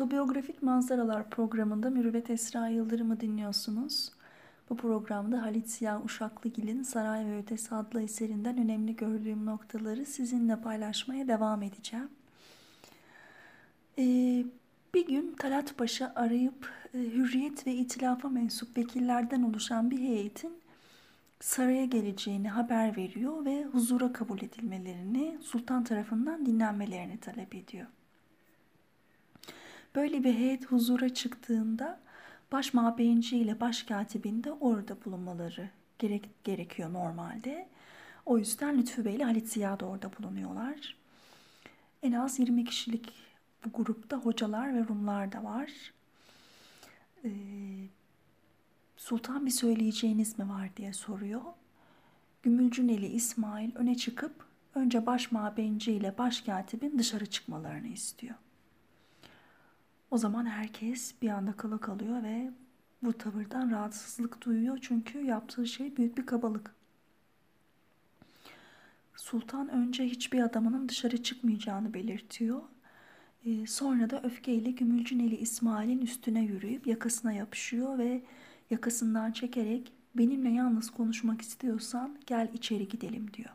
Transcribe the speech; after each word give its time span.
Otobiyografik 0.00 0.62
Manzaralar 0.62 1.30
programında 1.30 1.90
Mürüvvet 1.90 2.30
Esra 2.30 2.68
Yıldırım'ı 2.68 3.20
dinliyorsunuz. 3.20 4.12
Bu 4.70 4.76
programda 4.76 5.42
Halit 5.42 5.68
Siyah 5.68 6.04
Uşaklıgil'in 6.04 6.82
Saray 6.82 7.26
ve 7.26 7.38
Ötesi 7.38 7.74
adlı 7.74 8.02
eserinden 8.02 8.58
önemli 8.58 8.96
gördüğüm 8.96 9.46
noktaları 9.46 10.06
sizinle 10.06 10.56
paylaşmaya 10.56 11.28
devam 11.28 11.62
edeceğim. 11.62 12.08
Ee, 13.98 14.44
bir 14.94 15.06
gün 15.06 15.34
Talat 15.38 15.78
Paşa 15.78 16.12
arayıp 16.16 16.72
e, 16.94 16.98
Hürriyet 16.98 17.66
ve 17.66 17.74
İtilafa 17.74 18.28
mensup 18.28 18.78
vekillerden 18.78 19.42
oluşan 19.42 19.90
bir 19.90 19.98
heyetin 19.98 20.52
saraya 21.40 21.84
geleceğini 21.84 22.48
haber 22.48 22.96
veriyor 22.96 23.44
ve 23.44 23.64
huzura 23.64 24.12
kabul 24.12 24.38
edilmelerini 24.38 25.38
sultan 25.42 25.84
tarafından 25.84 26.46
dinlenmelerini 26.46 27.18
talep 27.20 27.54
ediyor. 27.54 27.86
Böyle 29.94 30.24
bir 30.24 30.34
heyet 30.34 30.66
huzura 30.66 31.14
çıktığında 31.14 32.00
baş 32.52 32.74
mabeyinci 32.74 33.36
ile 33.38 33.60
baş 33.60 33.82
katibin 33.82 34.44
de 34.44 34.52
orada 34.52 35.04
bulunmaları 35.04 35.70
gerek, 35.98 36.30
gerekiyor 36.44 36.92
normalde. 36.92 37.68
O 38.26 38.38
yüzden 38.38 38.78
Lütfü 38.78 39.04
Bey 39.04 39.14
ile 39.14 39.24
Halit 39.24 39.48
Ziya 39.48 39.80
da 39.80 39.86
orada 39.86 40.10
bulunuyorlar. 40.18 40.96
En 42.02 42.12
az 42.12 42.38
20 42.38 42.64
kişilik 42.64 43.12
bu 43.64 43.72
grupta 43.72 44.16
hocalar 44.16 44.74
ve 44.74 44.88
Rumlar 44.88 45.32
da 45.32 45.44
var. 45.44 45.92
Ee, 47.24 47.30
Sultan 48.96 49.46
bir 49.46 49.50
söyleyeceğiniz 49.50 50.38
mi 50.38 50.48
var 50.48 50.70
diye 50.76 50.92
soruyor. 50.92 51.42
Gümülcüneli 52.42 53.06
İsmail 53.06 53.76
öne 53.76 53.96
çıkıp 53.96 54.46
önce 54.74 55.06
baş 55.06 55.32
mabeyinci 55.32 55.92
ile 55.92 56.18
baş 56.18 56.40
katibin 56.40 56.98
dışarı 56.98 57.26
çıkmalarını 57.26 57.86
istiyor. 57.88 58.34
O 60.10 60.18
zaman 60.18 60.46
herkes 60.46 61.14
bir 61.22 61.28
anda 61.28 61.52
kala 61.52 61.78
kalıyor 61.78 62.22
ve 62.22 62.50
bu 63.02 63.12
tavırdan 63.12 63.70
rahatsızlık 63.70 64.44
duyuyor 64.44 64.78
çünkü 64.82 65.18
yaptığı 65.24 65.66
şey 65.66 65.96
büyük 65.96 66.18
bir 66.18 66.26
kabalık. 66.26 66.74
Sultan 69.16 69.68
önce 69.68 70.04
hiçbir 70.04 70.40
adamının 70.42 70.88
dışarı 70.88 71.22
çıkmayacağını 71.22 71.94
belirtiyor. 71.94 72.62
Ee, 73.46 73.66
sonra 73.66 74.10
da 74.10 74.22
öfkeyle 74.22 74.70
Gümülcüneli 74.70 75.36
İsmail'in 75.36 76.00
üstüne 76.00 76.42
yürüyüp 76.42 76.86
yakasına 76.86 77.32
yapışıyor 77.32 77.98
ve 77.98 78.22
yakasından 78.70 79.32
çekerek 79.32 79.92
benimle 80.14 80.48
yalnız 80.50 80.90
konuşmak 80.90 81.40
istiyorsan 81.40 82.18
gel 82.26 82.48
içeri 82.54 82.88
gidelim 82.88 83.34
diyor. 83.34 83.50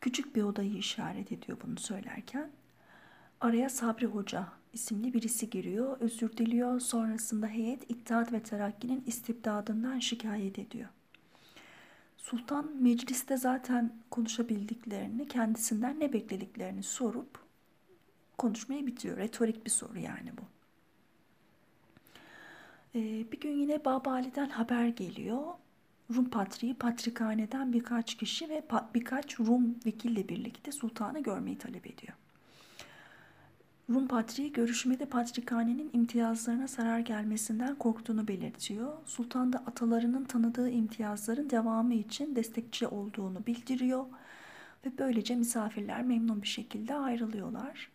Küçük 0.00 0.36
bir 0.36 0.42
odayı 0.42 0.76
işaret 0.76 1.32
ediyor 1.32 1.58
bunu 1.66 1.78
söylerken. 1.78 2.50
Araya 3.40 3.68
Sabri 3.68 4.06
Hoca 4.06 4.61
isimli 4.72 5.14
birisi 5.14 5.50
giriyor, 5.50 6.00
özür 6.00 6.36
diliyor. 6.36 6.80
Sonrasında 6.80 7.46
heyet 7.46 7.90
İttihat 7.90 8.32
ve 8.32 8.42
Terakki'nin 8.42 9.04
istibdadından 9.06 9.98
şikayet 9.98 10.58
ediyor. 10.58 10.88
Sultan 12.16 12.76
mecliste 12.82 13.36
zaten 13.36 13.92
konuşabildiklerini, 14.10 15.28
kendisinden 15.28 16.00
ne 16.00 16.12
beklediklerini 16.12 16.82
sorup 16.82 17.38
konuşmayı 18.38 18.86
bitiyor. 18.86 19.16
Retorik 19.16 19.64
bir 19.64 19.70
soru 19.70 19.98
yani 19.98 20.32
bu. 20.38 20.42
Ee, 22.94 23.32
bir 23.32 23.40
gün 23.40 23.50
yine 23.50 23.84
Babali'den 23.84 24.48
haber 24.48 24.88
geliyor. 24.88 25.42
Rum 26.16 26.30
patriği 26.30 26.74
patrikhaneden 26.74 27.72
birkaç 27.72 28.14
kişi 28.14 28.48
ve 28.48 28.62
birkaç 28.94 29.40
Rum 29.40 29.76
vekille 29.86 30.28
birlikte 30.28 30.72
sultanı 30.72 31.22
görmeyi 31.22 31.58
talep 31.58 31.86
ediyor. 31.86 32.12
Rum 33.90 34.08
patriği 34.08 34.52
görüşmede 34.52 35.06
patrikhanenin 35.06 35.90
imtiyazlarına 35.92 36.66
zarar 36.66 36.98
gelmesinden 36.98 37.74
korktuğunu 37.74 38.28
belirtiyor. 38.28 38.92
Sultan 39.06 39.52
da 39.52 39.58
atalarının 39.58 40.24
tanıdığı 40.24 40.70
imtiyazların 40.70 41.50
devamı 41.50 41.94
için 41.94 42.36
destekçi 42.36 42.86
olduğunu 42.86 43.46
bildiriyor 43.46 44.04
ve 44.86 44.90
böylece 44.98 45.36
misafirler 45.36 46.02
memnun 46.02 46.42
bir 46.42 46.46
şekilde 46.46 46.94
ayrılıyorlar. 46.94 47.90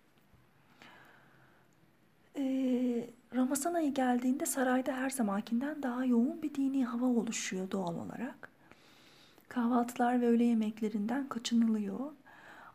Ee, 2.35 3.09
Ramazan 3.35 3.73
ayı 3.73 3.93
geldiğinde 3.93 4.45
sarayda 4.45 4.93
her 4.93 5.09
zamankinden 5.09 5.83
daha 5.83 6.05
yoğun 6.05 6.41
bir 6.41 6.55
dini 6.55 6.85
hava 6.85 7.05
oluşuyor 7.05 7.71
doğal 7.71 7.95
olarak. 7.95 8.51
Kahvaltılar 9.49 10.21
ve 10.21 10.27
öğle 10.27 10.43
yemeklerinden 10.43 11.29
kaçınılıyor. 11.29 11.99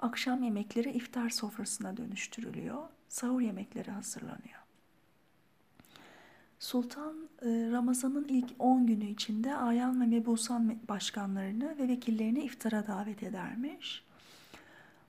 Akşam 0.01 0.43
yemekleri 0.43 0.91
iftar 0.91 1.31
sofrasına 1.31 1.97
dönüştürülüyor 1.97 2.83
sahur 3.13 3.41
yemekleri 3.41 3.91
hazırlanıyor. 3.91 4.63
Sultan 6.59 7.17
e, 7.43 7.49
Ramazan'ın 7.71 8.25
ilk 8.29 8.51
10 8.59 8.87
günü 8.87 9.05
içinde 9.05 9.57
Ayan 9.57 10.01
ve 10.01 10.07
Mebusan 10.07 10.79
başkanlarını 10.89 11.79
ve 11.79 11.89
vekillerini 11.89 12.41
iftara 12.41 12.87
davet 12.87 13.23
edermiş. 13.23 14.05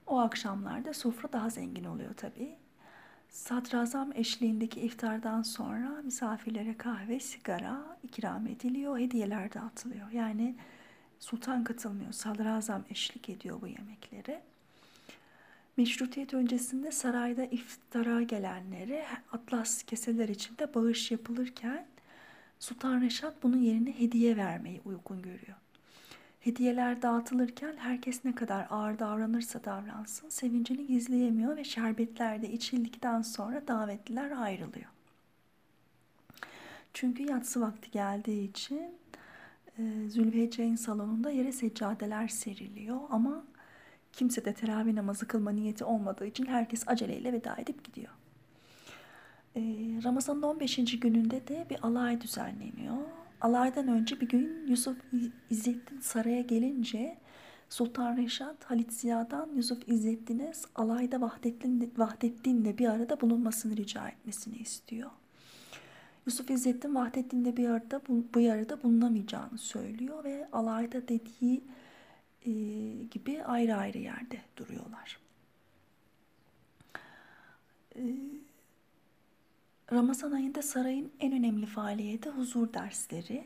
O 0.07 0.19
akşamlarda 0.19 0.93
sofra 0.93 1.33
daha 1.33 1.49
zengin 1.49 1.83
oluyor 1.83 2.13
tabii. 2.13 2.55
Sadrazam 3.29 4.11
eşliğindeki 4.15 4.79
iftardan 4.79 5.41
sonra 5.41 6.01
misafirlere 6.03 6.77
kahve, 6.77 7.19
sigara 7.19 7.97
ikram 8.03 8.47
ediliyor, 8.47 8.99
hediyeler 8.99 9.53
dağıtılıyor. 9.53 10.11
Yani 10.11 10.55
sultan 11.19 11.63
katılmıyor, 11.63 12.11
sadrazam 12.11 12.83
eşlik 12.89 13.29
ediyor 13.29 13.61
bu 13.61 13.67
yemeklere. 13.67 14.52
Meşrutiyet 15.77 16.33
öncesinde 16.33 16.91
sarayda 16.91 17.45
iftara 17.45 18.21
gelenlere 18.21 19.05
atlas 19.31 19.83
keseler 19.83 20.29
içinde 20.29 20.73
bağış 20.73 21.11
yapılırken 21.11 21.85
Sultan 22.59 23.01
Reşat 23.01 23.43
bunun 23.43 23.57
yerine 23.61 23.99
hediye 23.99 24.37
vermeyi 24.37 24.81
uygun 24.85 25.21
görüyor. 25.21 25.57
Hediyeler 26.39 27.01
dağıtılırken 27.01 27.75
herkes 27.77 28.25
ne 28.25 28.35
kadar 28.35 28.67
ağır 28.69 28.99
davranırsa 28.99 29.63
davransın 29.63 30.29
sevincini 30.29 30.87
gizleyemiyor 30.87 31.57
ve 31.57 31.63
şerbetler 31.63 32.41
de 32.41 32.51
içildikten 32.51 33.21
sonra 33.21 33.67
davetliler 33.67 34.31
ayrılıyor. 34.31 34.89
Çünkü 36.93 37.23
yatsı 37.23 37.61
vakti 37.61 37.91
geldiği 37.91 38.49
için 38.49 38.91
Zülfecre'nin 40.07 40.75
salonunda 40.75 41.31
yere 41.31 41.51
seccadeler 41.51 42.27
seriliyor 42.27 42.99
ama 43.09 43.43
Kimse 44.13 44.45
de 44.45 44.53
teravih 44.53 44.93
namazı 44.93 45.27
kılma 45.27 45.51
niyeti 45.51 45.85
olmadığı 45.85 46.25
için 46.25 46.45
herkes 46.45 46.83
aceleyle 46.87 47.33
veda 47.33 47.55
edip 47.57 47.83
gidiyor. 47.83 48.11
Ee, 49.55 49.61
Ramazan'ın 50.03 50.41
15. 50.41 50.99
gününde 50.99 51.47
de 51.47 51.65
bir 51.69 51.85
alay 51.87 52.21
düzenleniyor. 52.21 52.97
Alaydan 53.41 53.87
önce 53.87 54.21
bir 54.21 54.29
gün 54.29 54.67
Yusuf 54.67 54.97
İzzettin 55.49 55.99
saraya 55.99 56.41
gelince 56.41 57.17
Sultan 57.69 58.17
Reşat 58.17 58.63
Halit 58.63 58.93
Ziya'dan 58.93 59.49
Yusuf 59.55 59.89
İzzettin'e 59.89 60.51
alayda 60.75 61.21
Vahdettin, 61.21 61.93
Vahdettin'le 61.97 62.77
bir 62.77 62.87
arada 62.87 63.21
bulunmasını 63.21 63.77
rica 63.77 64.07
etmesini 64.07 64.55
istiyor. 64.55 65.09
Yusuf 66.25 66.49
İzzettin 66.49 66.95
Vahdettin'le 66.95 67.57
bir 67.57 67.69
arada 67.69 68.01
bu, 68.07 68.25
bu 68.33 68.51
arada 68.51 68.83
bulunamayacağını 68.83 69.57
söylüyor 69.57 70.23
ve 70.23 70.47
alayda 70.51 71.07
dediği 71.07 71.63
gibi 73.11 73.43
ayrı 73.43 73.75
ayrı 73.75 73.97
yerde 73.97 74.41
duruyorlar. 74.57 75.19
Ramazan 79.91 80.31
ayında 80.31 80.61
sarayın 80.61 81.11
en 81.19 81.33
önemli 81.33 81.65
faaliyeti 81.65 82.29
huzur 82.29 82.73
dersleri. 82.73 83.45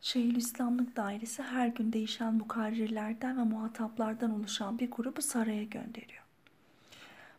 Şeyhülislamlık 0.00 0.96
Dairesi 0.96 1.42
her 1.42 1.68
gün 1.68 1.92
değişen 1.92 2.34
mukarrirlerden 2.34 3.38
ve 3.38 3.42
muhataplardan 3.42 4.30
oluşan 4.30 4.78
bir 4.78 4.90
grubu 4.90 5.22
saraya 5.22 5.64
gönderiyor. 5.64 6.22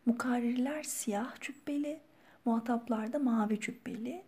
Mukarrirler 0.05 0.83
siyah 0.83 1.41
cübbeli, 1.41 1.99
muhataplar 2.45 3.13
da 3.13 3.19
mavi 3.19 3.59
cübbeli, 3.59 4.23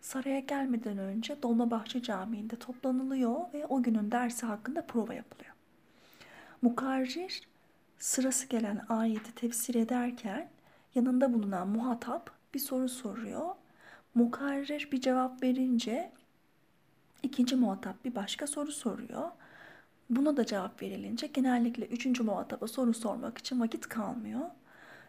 Saraya 0.00 0.40
gelmeden 0.40 0.98
önce 0.98 1.42
Dolmabahçe 1.42 2.02
Camii'nde 2.02 2.56
toplanılıyor 2.56 3.52
ve 3.54 3.66
o 3.66 3.82
günün 3.82 4.10
dersi 4.10 4.46
hakkında 4.46 4.86
prova 4.86 5.14
yapılıyor. 5.14 5.54
Mukarrir 6.62 7.42
sırası 7.98 8.46
gelen 8.46 8.84
ayeti 8.88 9.34
tefsir 9.34 9.74
ederken 9.74 10.50
yanında 10.94 11.32
bulunan 11.34 11.68
muhatap 11.68 12.30
bir 12.54 12.58
soru 12.58 12.88
soruyor. 12.88 13.48
Mukarrir 14.14 14.88
bir 14.92 15.00
cevap 15.00 15.42
verince 15.42 16.12
ikinci 17.22 17.56
muhatap 17.56 18.04
bir 18.04 18.14
başka 18.14 18.46
soru 18.46 18.72
soruyor. 18.72 19.30
Buna 20.10 20.36
da 20.36 20.46
cevap 20.46 20.82
verilince 20.82 21.26
genellikle 21.26 21.86
üçüncü 21.86 22.22
muhataba 22.22 22.66
soru 22.66 22.94
sormak 22.94 23.38
için 23.38 23.60
vakit 23.60 23.88
kalmıyor. 23.88 24.40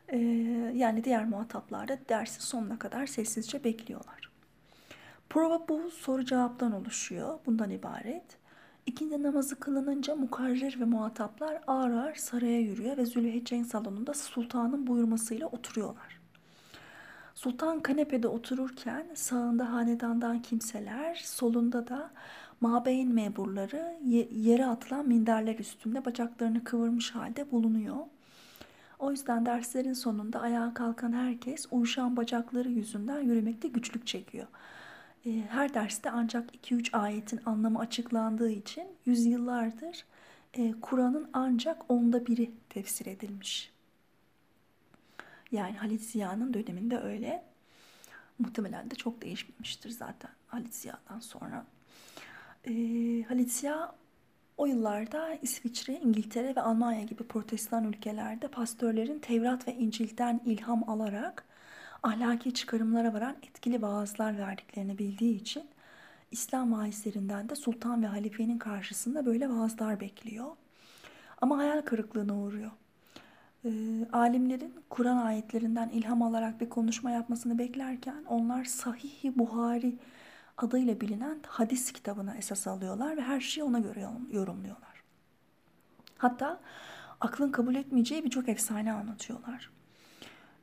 Ee, 0.08 0.18
yani 0.76 1.04
diğer 1.04 1.26
muhataplar 1.26 1.88
da 1.88 1.98
dersi 2.10 2.42
sonuna 2.42 2.80
kadar 2.80 3.06
sessizce 3.06 3.64
bekliyorlar. 3.64 4.31
Prova 5.32 5.68
bu 5.70 5.90
soru 5.90 6.26
cevaptan 6.26 6.72
oluşuyor. 6.72 7.40
Bundan 7.46 7.70
ibaret. 7.70 8.24
İkindi 8.86 9.24
namazı 9.24 9.60
kılınınca 9.60 10.16
mukarrir 10.16 10.80
ve 10.80 10.86
muhataplar 10.86 11.62
ağır 11.68 11.92
ağır 11.92 12.16
saraya 12.16 12.60
yürüyor 12.60 12.98
ve 12.98 13.06
Zülhecce'nin 13.06 13.64
salonunda 13.64 14.14
sultanın 14.14 14.88
buyurmasıyla 14.88 15.48
oturuyorlar. 15.48 16.20
Sultan 17.36 17.80
kanepede 17.80 18.28
otururken 18.28 19.08
sağında 19.14 19.72
hanedandan 19.72 20.42
kimseler, 20.42 21.22
solunda 21.26 21.88
da 21.88 22.12
mabeyin 22.62 23.14
memurları 23.14 23.98
yere 24.32 24.66
atılan 24.66 25.08
minderler 25.08 25.60
üstünde 25.60 26.06
bacaklarını 26.06 26.64
kıvırmış 26.64 27.16
halde 27.16 27.52
bulunuyor. 27.52 27.98
O 29.00 29.12
yüzden 29.12 29.46
derslerin 29.46 29.94
sonunda 29.94 30.42
ayağa 30.42 30.74
kalkan 30.74 31.14
herkes 31.14 31.66
uyuşan 31.72 32.18
bacakları 32.18 32.70
yüzünden 32.70 33.20
yürümekte 33.20 33.68
güçlük 33.68 34.08
çekiyor. 34.08 34.48
Ee, 35.26 35.42
her 35.50 35.74
derste 35.74 36.12
ancak 36.12 36.56
2-3 36.56 36.98
ayetin 36.98 37.40
anlamı 37.46 37.80
açıklandığı 37.80 38.52
için 38.52 38.88
yüzyıllardır 39.06 40.06
e, 40.54 40.74
Kur'an'ın 40.82 41.30
ancak 41.34 41.92
onda 41.92 42.26
biri 42.26 42.52
tefsir 42.70 43.06
edilmiş. 43.06 43.72
Yani 45.52 45.78
Halit 45.78 46.02
Ziya'nın 46.02 46.54
döneminde 46.54 47.00
öyle. 47.00 47.44
Muhtemelen 48.40 48.92
de 48.92 48.96
çok 48.96 49.22
değişmemiştir 49.22 49.90
zaten 49.90 50.32
Halit 50.48 50.76
Ziya'dan 50.76 51.20
sonra. 51.20 51.66
E, 52.66 52.72
Halit 53.24 53.52
Ziya 53.52 53.96
o 54.58 54.66
yıllarda 54.66 55.34
İsviçre, 55.42 56.00
İngiltere 56.00 56.56
ve 56.56 56.62
Almanya 56.62 57.04
gibi 57.04 57.24
protestan 57.24 57.84
ülkelerde 57.84 58.48
pastörlerin 58.48 59.20
Tevrat 59.20 59.68
ve 59.68 59.76
İncil'den 59.76 60.42
ilham 60.46 60.90
alarak 60.90 61.46
ahlaki 62.04 62.54
çıkarımlara 62.54 63.14
varan 63.14 63.36
etkili 63.44 63.82
vaazlar 63.82 64.38
verdiklerini 64.38 64.98
bildiği 64.98 65.36
için 65.36 65.64
İslam 66.32 66.74
vaizlerinden 66.74 67.50
de 67.50 67.56
sultan 67.56 68.04
ve 68.04 68.08
halifenin 68.08 68.58
karşısında 68.58 69.26
böyle 69.26 69.50
vaazlar 69.50 70.00
bekliyor. 70.00 70.48
Ama 71.42 71.58
hayal 71.58 71.82
kırıklığına 71.82 72.38
uğruyor. 72.38 72.72
E, 73.66 73.70
alimlerin 74.14 74.74
Kur'an 74.90 75.18
ayetlerinden 75.18 75.90
ilham 75.90 76.22
alarak 76.22 76.62
bir 76.62 76.70
konuşma 76.70 77.12
yapmasını 77.12 77.58
beklerken 77.58 78.24
onlar 78.28 78.66
Sahih-i 78.66 79.40
Buhari 79.40 79.96
adıyla 80.58 81.02
bilinen 81.02 81.40
hadis 81.48 81.92
kitabına 81.92 82.36
esas 82.36 82.68
alıyorlar 82.68 83.18
ve 83.18 83.22
her 83.22 83.42
şeyi 83.42 83.64
ona 83.64 83.80
göre 83.80 84.08
yorumluyorlar. 84.32 85.04
Hatta 86.18 86.60
aklın 87.20 87.52
kabul 87.52 87.76
etmeyeceği 87.76 88.24
birçok 88.24 88.50
efsane 88.50 88.94
anlatıyorlar. 88.94 89.70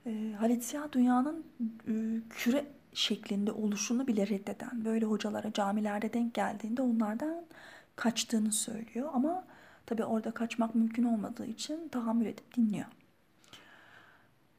E, 0.08 0.32
Halit 0.32 0.64
Siyah 0.64 0.92
dünyanın 0.92 1.44
e, 1.88 1.92
küre 2.30 2.66
şeklinde 2.92 3.52
oluşunu 3.52 4.06
bile 4.06 4.26
reddeden 4.26 4.84
böyle 4.84 5.06
hocalara 5.06 5.52
camilerde 5.52 6.12
denk 6.12 6.34
geldiğinde 6.34 6.82
onlardan 6.82 7.44
kaçtığını 7.96 8.52
söylüyor. 8.52 9.10
Ama 9.12 9.44
tabi 9.86 10.04
orada 10.04 10.30
kaçmak 10.30 10.74
mümkün 10.74 11.04
olmadığı 11.04 11.46
için 11.46 11.88
tahammül 11.88 12.26
edip 12.26 12.56
dinliyor. 12.56 12.86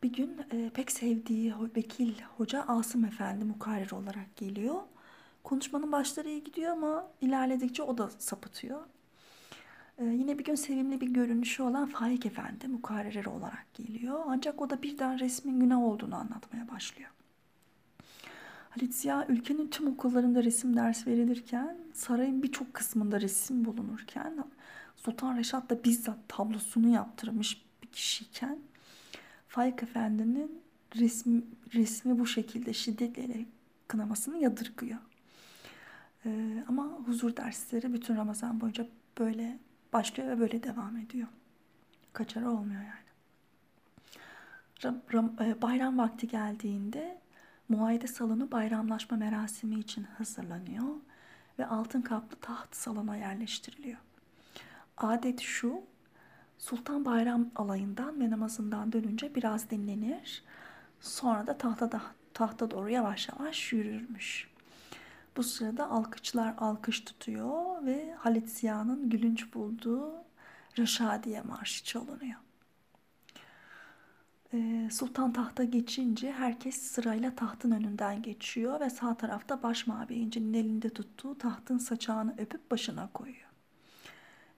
Bir 0.03 0.13
gün 0.13 0.37
e, 0.51 0.69
pek 0.69 0.91
sevdiği 0.91 1.53
vekil 1.75 2.13
hoca 2.37 2.65
Asım 2.67 3.05
Efendi 3.05 3.45
mukarrer 3.45 3.91
olarak 3.91 4.35
geliyor. 4.35 4.75
Konuşmanın 5.43 5.91
başları 5.91 6.29
iyi 6.29 6.43
gidiyor 6.43 6.71
ama 6.71 7.07
ilerledikçe 7.21 7.83
o 7.83 7.97
da 7.97 8.09
sapıtıyor. 8.09 8.81
Ee, 9.99 10.05
yine 10.05 10.39
bir 10.39 10.43
gün 10.43 10.55
sevimli 10.55 11.01
bir 11.01 11.07
görünüşü 11.07 11.63
olan 11.63 11.85
Faik 11.85 12.25
Efendi 12.25 12.67
mukarrer 12.67 13.25
olarak 13.25 13.73
geliyor. 13.73 14.23
Ancak 14.27 14.61
o 14.61 14.69
da 14.69 14.83
birden 14.83 15.19
resmin 15.19 15.59
günah 15.59 15.79
olduğunu 15.79 16.15
anlatmaya 16.15 16.67
başlıyor. 16.67 17.09
Halit 18.69 18.95
Ziya 18.95 19.27
ülkenin 19.27 19.67
tüm 19.67 19.87
okullarında 19.87 20.43
resim 20.43 20.75
ders 20.75 21.07
verilirken, 21.07 21.77
sarayın 21.93 22.43
birçok 22.43 22.73
kısmında 22.73 23.21
resim 23.21 23.65
bulunurken, 23.65 24.45
Sultan 24.95 25.37
Reşat 25.37 25.69
da 25.69 25.83
bizzat 25.83 26.17
tablosunu 26.27 26.89
yaptırmış 26.89 27.65
bir 27.83 27.87
kişiyken, 27.87 28.59
Faik 29.47 29.83
Efendi'nin 29.83 30.61
resmi, 30.95 31.41
resmi 31.73 32.19
bu 32.19 32.27
şekilde 32.27 32.73
şiddetle 32.73 33.45
kınamasını 33.87 34.37
yadırgıyor. 34.37 34.99
Ee, 36.25 36.63
ama 36.67 36.83
huzur 36.83 37.35
dersleri 37.35 37.93
bütün 37.93 38.15
Ramazan 38.15 38.61
boyunca 38.61 38.87
böyle 39.19 39.59
başlıyor 39.93 40.29
ve 40.29 40.39
böyle 40.39 40.63
devam 40.63 40.97
ediyor. 40.97 41.27
Kaçarı 42.13 42.49
olmuyor 42.49 42.81
yani. 42.81 43.09
Ram, 44.83 45.01
ram, 45.13 45.33
e, 45.41 45.61
bayram 45.61 45.97
vakti 45.97 46.27
geldiğinde 46.27 47.21
muayede 47.69 48.07
salonu 48.07 48.51
bayramlaşma 48.51 49.17
merasimi 49.17 49.79
için 49.79 50.03
hazırlanıyor 50.03 50.95
ve 51.59 51.65
altın 51.65 52.01
kaplı 52.01 52.37
taht 52.37 52.75
salona 52.75 53.17
yerleştiriliyor. 53.17 53.97
Adet 54.97 55.39
şu, 55.39 55.83
Sultan 56.57 57.05
bayram 57.05 57.51
alayından 57.55 58.21
ve 58.21 58.29
namazından 58.29 58.91
dönünce 58.91 59.35
biraz 59.35 59.69
dinlenir. 59.69 60.43
Sonra 61.01 61.47
da 61.47 61.57
tahta, 61.57 62.01
tahta 62.33 62.71
doğru 62.71 62.89
yavaş 62.89 63.29
yavaş 63.29 63.73
yürürmüş. 63.73 64.49
Bu 65.39 65.43
sırada 65.43 65.89
alkışlar 65.89 66.53
alkış 66.57 66.99
tutuyor 66.99 67.85
ve 67.85 68.13
Halit 68.13 68.49
Ziya'nın 68.49 69.09
gülünç 69.09 69.53
bulduğu 69.53 70.13
Reşadiye 70.79 71.41
Marşı 71.41 71.83
çalınıyor. 71.83 72.39
Ee, 74.53 74.89
Sultan 74.91 75.33
tahta 75.33 75.63
geçince 75.63 76.31
herkes 76.31 76.75
sırayla 76.81 77.35
tahtın 77.35 77.71
önünden 77.71 78.21
geçiyor 78.21 78.79
ve 78.79 78.89
sağ 78.89 79.15
tarafta 79.15 79.63
baş 79.63 79.87
mabeyincinin 79.87 80.53
elinde 80.53 80.89
tuttuğu 80.89 81.37
tahtın 81.37 81.77
saçağını 81.77 82.35
öpüp 82.37 82.71
başına 82.71 83.09
koyuyor. 83.13 83.49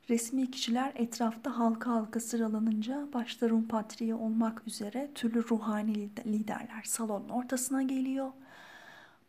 Resmi 0.09 0.51
kişiler 0.51 0.91
etrafta 0.95 1.59
halka 1.59 1.91
halka 1.91 2.19
sıralanınca 2.19 3.07
başta 3.13 3.49
Rum 3.49 3.67
Patriği 3.67 4.15
olmak 4.15 4.67
üzere 4.67 5.11
türlü 5.15 5.49
ruhani 5.49 6.09
liderler 6.25 6.83
salonun 6.83 7.29
ortasına 7.29 7.83
geliyor 7.83 8.31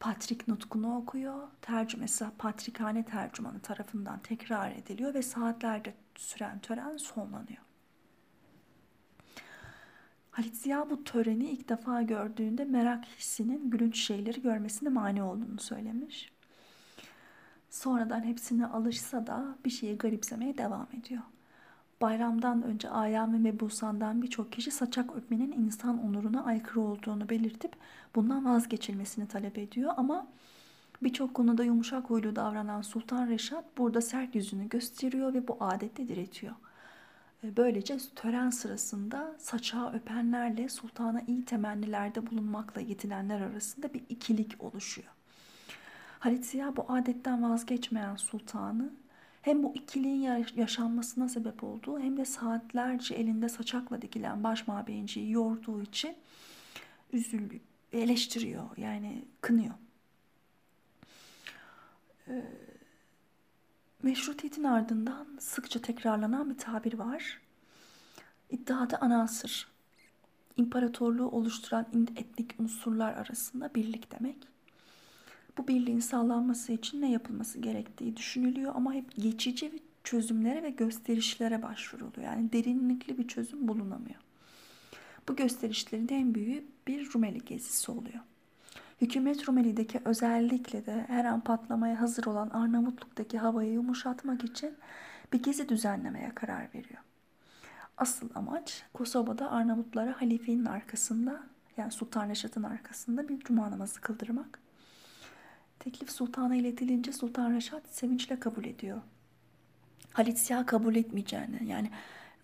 Patrik 0.02 0.48
nutkunu 0.48 0.96
okuyor. 0.96 1.48
Tercümesi 1.60 2.24
Patrikhane 2.38 3.04
tercümanı 3.04 3.60
tarafından 3.60 4.18
tekrar 4.18 4.70
ediliyor 4.72 5.14
ve 5.14 5.22
saatlerce 5.22 5.94
süren 6.14 6.58
tören 6.58 6.96
sonlanıyor. 6.96 7.62
Halit 10.30 10.56
Ziya 10.56 10.90
bu 10.90 11.04
töreni 11.04 11.44
ilk 11.44 11.68
defa 11.68 12.02
gördüğünde 12.02 12.64
merak 12.64 13.04
hissinin 13.04 13.70
gülünç 13.70 13.98
şeyleri 14.06 14.42
görmesine 14.42 14.88
mani 14.88 15.22
olduğunu 15.22 15.60
söylemiş. 15.60 16.32
Sonradan 17.70 18.22
hepsine 18.22 18.66
alışsa 18.66 19.26
da 19.26 19.58
bir 19.64 19.70
şeyi 19.70 19.98
garipsemeye 19.98 20.58
devam 20.58 20.88
ediyor. 20.98 21.22
Bayramdan 22.02 22.62
önce 22.62 22.90
Ayam 22.90 23.34
ve 23.34 23.38
Mebusan'dan 23.38 24.22
birçok 24.22 24.52
kişi 24.52 24.70
saçak 24.70 25.16
öpmenin 25.16 25.52
insan 25.52 26.04
onuruna 26.04 26.44
aykırı 26.44 26.80
olduğunu 26.80 27.28
belirtip 27.28 27.72
bundan 28.14 28.44
vazgeçilmesini 28.44 29.28
talep 29.28 29.58
ediyor 29.58 29.92
ama 29.96 30.26
birçok 31.02 31.34
konuda 31.34 31.64
yumuşak 31.64 32.10
huylu 32.10 32.36
davranan 32.36 32.82
Sultan 32.82 33.28
Reşat 33.28 33.64
burada 33.78 34.00
sert 34.00 34.34
yüzünü 34.34 34.68
gösteriyor 34.68 35.34
ve 35.34 35.48
bu 35.48 35.56
adette 35.60 36.08
diretiyor. 36.08 36.54
E, 37.44 37.56
böylece 37.56 37.98
tören 38.16 38.50
sırasında 38.50 39.34
saçağı 39.38 39.92
öpenlerle 39.94 40.68
sultana 40.68 41.22
iyi 41.26 41.44
temennilerde 41.44 42.30
bulunmakla 42.30 42.80
yetilenler 42.80 43.40
arasında 43.40 43.94
bir 43.94 44.02
ikilik 44.08 44.62
oluşuyor. 44.62 45.08
Halit 46.18 46.46
Ziya 46.46 46.76
bu 46.76 46.84
adetten 46.88 47.50
vazgeçmeyen 47.50 48.16
sultanı 48.16 48.90
hem 49.42 49.62
bu 49.62 49.74
ikiliğin 49.74 50.46
yaşanmasına 50.56 51.28
sebep 51.28 51.64
olduğu 51.64 52.00
hem 52.00 52.16
de 52.16 52.24
saatlerce 52.24 53.14
elinde 53.14 53.48
saçakla 53.48 54.02
dikilen 54.02 54.44
baş 54.44 54.66
mabeyinciyi 54.66 55.30
yorduğu 55.30 55.82
için 55.82 56.16
üzülüyor, 57.12 57.60
eleştiriyor 57.92 58.76
yani 58.76 59.24
kınıyor. 59.40 59.74
Ee, 62.28 62.44
meşrutiyetin 64.02 64.64
ardından 64.64 65.26
sıkça 65.40 65.82
tekrarlanan 65.82 66.50
bir 66.50 66.58
tabir 66.58 66.94
var. 66.94 67.40
İddiada 68.50 68.98
anasır. 69.00 69.72
İmparatorluğu 70.56 71.28
oluşturan 71.30 71.86
etnik 72.16 72.54
unsurlar 72.58 73.12
arasında 73.12 73.74
birlik 73.74 74.12
demek. 74.12 74.51
Bu 75.58 75.68
birliğin 75.68 76.00
sağlanması 76.00 76.72
için 76.72 77.02
ne 77.02 77.10
yapılması 77.10 77.58
gerektiği 77.58 78.16
düşünülüyor 78.16 78.72
ama 78.76 78.94
hep 78.94 79.16
geçici 79.16 79.72
çözümlere 80.04 80.62
ve 80.62 80.70
gösterişlere 80.70 81.62
başvuruluyor. 81.62 82.26
Yani 82.26 82.52
derinlikli 82.52 83.18
bir 83.18 83.28
çözüm 83.28 83.68
bulunamıyor. 83.68 84.20
Bu 85.28 85.36
gösterişlerin 85.36 86.08
en 86.08 86.34
büyüğü 86.34 86.64
bir 86.86 87.12
Rumeli 87.14 87.44
gezisi 87.44 87.92
oluyor. 87.92 88.20
Hükümet 89.00 89.48
Rumeli'deki 89.48 90.00
özellikle 90.04 90.86
de 90.86 91.04
her 91.08 91.24
an 91.24 91.40
patlamaya 91.40 92.00
hazır 92.00 92.24
olan 92.24 92.50
Arnavutluk'taki 92.50 93.38
havayı 93.38 93.72
yumuşatmak 93.72 94.44
için 94.44 94.74
bir 95.32 95.42
gezi 95.42 95.68
düzenlemeye 95.68 96.32
karar 96.34 96.68
veriyor. 96.74 97.02
Asıl 97.96 98.28
amaç 98.34 98.84
Kosova'da 98.94 99.50
Arnavutlara 99.50 100.20
halifenin 100.20 100.64
arkasında 100.64 101.42
yani 101.76 101.92
Sultan 101.92 102.28
Reşat'ın 102.28 102.62
arkasında 102.62 103.28
bir 103.28 103.40
cuma 103.40 103.70
namazı 103.70 104.00
kıldırmak 104.00 104.58
Teklif 105.84 106.10
sultana 106.10 106.56
iletilince 106.56 107.12
Sultan 107.12 107.54
Reşat 107.54 107.82
sevinçle 107.90 108.40
kabul 108.40 108.64
ediyor. 108.64 109.00
Halit 110.12 110.38
Siyah 110.38 110.66
kabul 110.66 110.94
etmeyeceğini 110.94 111.68
yani 111.68 111.90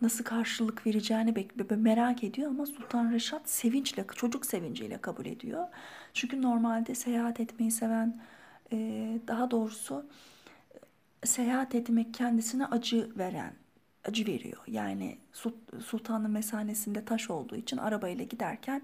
nasıl 0.00 0.24
karşılık 0.24 0.86
vereceğini 0.86 1.46
merak 1.70 2.24
ediyor 2.24 2.50
ama 2.50 2.66
Sultan 2.66 3.12
Reşat 3.12 3.48
sevinçle, 3.48 4.04
çocuk 4.16 4.46
sevinciyle 4.46 4.98
kabul 4.98 5.26
ediyor. 5.26 5.66
Çünkü 6.14 6.42
normalde 6.42 6.94
seyahat 6.94 7.40
etmeyi 7.40 7.70
seven, 7.70 8.20
e, 8.72 8.76
daha 9.28 9.50
doğrusu 9.50 10.06
seyahat 11.24 11.74
etmek 11.74 12.14
kendisine 12.14 12.66
acı 12.66 13.18
veren, 13.18 13.52
acı 14.04 14.26
veriyor. 14.26 14.62
Yani 14.66 15.18
sultanın 15.84 16.30
mesanesinde 16.30 17.04
taş 17.04 17.30
olduğu 17.30 17.56
için 17.56 17.76
arabayla 17.76 18.24
giderken 18.24 18.82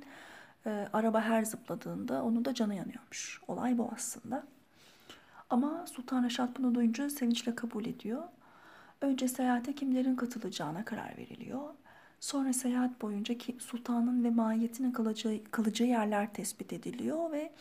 e, 0.67 0.89
araba 0.93 1.21
her 1.21 1.45
zıpladığında 1.45 2.23
onun 2.23 2.45
da 2.45 2.55
canı 2.55 2.75
yanıyormuş. 2.75 3.41
Olay 3.49 3.79
bu 3.79 3.91
aslında. 3.95 4.47
Ama 5.51 5.87
Sultan 5.87 6.25
Reşat 6.25 6.59
bunu 6.59 6.75
duyunca 6.75 7.11
sevinçle 7.11 7.55
kabul 7.55 7.87
ediyor. 7.87 8.23
Önce 9.01 9.29
seyahate 9.29 9.75
kimlerin 9.75 10.17
katılacağına 10.17 10.85
karar 10.85 11.17
veriliyor. 11.17 11.75
Sonra 12.21 12.53
seyahat 12.53 13.03
boyunca 13.03 13.35
sultanın 13.59 14.25
ve 14.25 14.31
mahiyetinin 14.31 14.93
kalacağı, 14.93 15.41
kalacağı 15.51 15.89
yerler 15.89 16.35
tespit 16.35 16.73
ediliyor 16.73 17.33
ve 17.33 17.53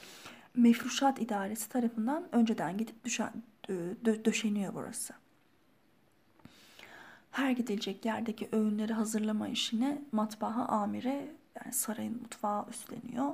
Mefruşat 0.55 1.21
İdaresi 1.21 1.69
tarafından 1.69 2.27
önceden 2.31 2.77
gidip 2.77 3.05
düşen, 3.05 3.31
dö, 3.69 4.25
döşeniyor 4.25 4.73
burası. 4.73 5.13
Her 7.31 7.51
gidilecek 7.51 8.05
yerdeki 8.05 8.49
öğünleri 8.51 8.93
hazırlama 8.93 9.47
işini 9.47 10.01
matbaa 10.11 10.65
amire 10.65 11.31
yani 11.55 11.73
sarayın 11.73 12.21
mutfağı 12.21 12.65
üstleniyor. 12.69 13.31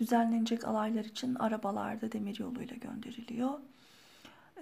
Düzenlenecek 0.00 0.68
alaylar 0.68 1.04
için 1.04 1.34
arabalarda 1.34 2.12
demir 2.12 2.38
yoluyla 2.38 2.76
gönderiliyor. 2.76 3.60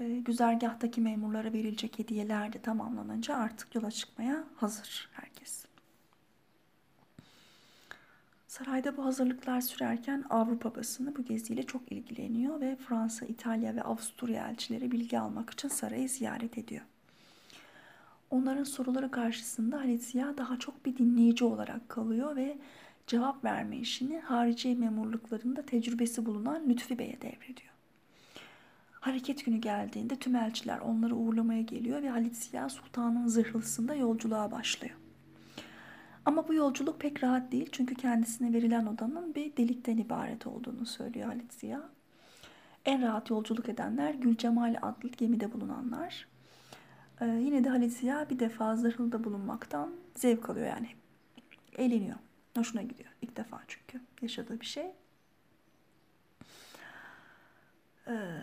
E, 0.00 0.08
güzergahtaki 0.08 1.00
memurlara 1.00 1.52
verilecek 1.52 1.98
hediyeler 1.98 2.52
de 2.52 2.58
tamamlanınca 2.58 3.36
artık 3.36 3.74
yola 3.74 3.90
çıkmaya 3.90 4.44
hazır 4.56 5.08
herkes. 5.12 5.64
Sarayda 8.48 8.96
bu 8.96 9.04
hazırlıklar 9.04 9.60
sürerken 9.60 10.24
Avrupa 10.30 10.74
basını 10.74 11.16
bu 11.16 11.24
geziyle 11.24 11.62
çok 11.62 11.92
ilgileniyor 11.92 12.60
ve 12.60 12.76
Fransa, 12.76 13.26
İtalya 13.26 13.74
ve 13.76 13.82
Avusturya 13.82 14.48
elçileri 14.48 14.92
bilgi 14.92 15.18
almak 15.18 15.50
için 15.50 15.68
sarayı 15.68 16.08
ziyaret 16.08 16.58
ediyor. 16.58 16.84
Onların 18.30 18.64
soruları 18.64 19.11
karşısında 19.11 19.78
Halit 19.78 20.14
daha 20.14 20.58
çok 20.58 20.87
bir 20.87 20.97
dinleyici 20.97 21.44
olarak 21.44 21.88
kalıyor 21.88 22.37
ve 22.37 22.58
cevap 23.06 23.44
verme 23.44 23.76
işini 23.76 24.20
harici 24.20 24.75
memurluklarında 24.75 25.62
tecrübesi 25.62 26.26
bulunan 26.26 26.68
Lütfi 26.68 26.99
Bey'e 26.99 27.20
devrediyor. 27.20 27.73
Hareket 28.92 29.44
günü 29.44 29.56
geldiğinde 29.56 30.16
tüm 30.16 30.37
elçiler 30.37 30.78
onları 30.78 31.16
uğurlamaya 31.16 31.62
geliyor 31.62 32.02
ve 32.02 32.08
Halit 32.08 32.37
Sultan'ın 32.68 33.26
zırhlısında 33.26 33.94
yolculuğa 33.94 34.50
başlıyor. 34.50 34.97
Ama 36.25 36.49
bu 36.49 36.54
yolculuk 36.54 37.00
pek 37.00 37.25
rahat 37.25 37.52
değil 37.52 37.68
çünkü 37.73 37.94
kendisine 37.94 38.52
verilen 38.52 38.87
odanın 38.87 39.35
bir 39.35 39.56
delikten 39.56 39.97
ibaret 39.97 40.47
olduğunu 40.47 40.87
söylüyor 40.87 41.26
Halit. 41.26 41.64
En 42.85 43.02
rahat 43.02 43.30
yolculuk 43.30 43.68
edenler 43.68 44.14
Gülcemal 44.14 44.76
adlı 44.82 45.08
gemide 45.08 45.52
bulunanlar. 45.52 46.28
Ee, 47.20 47.26
yine 47.26 47.64
de 47.64 47.68
Halit 47.68 47.92
Ziya 47.92 48.30
bir 48.30 48.38
defa 48.38 48.76
zırhlıda 48.76 49.25
bulunmaktan 49.25 49.90
zevk 50.14 50.50
alıyor 50.50 50.66
yani. 50.66 50.88
Eğleniyor. 51.76 52.16
Hoşuna 52.56 52.82
gidiyor. 52.82 53.10
İlk 53.22 53.37
defa 53.37 53.60
çünkü 53.68 54.00
yaşadığı 54.22 54.60
bir 54.60 54.66
şey. 54.66 54.92
Ee, 58.06 58.40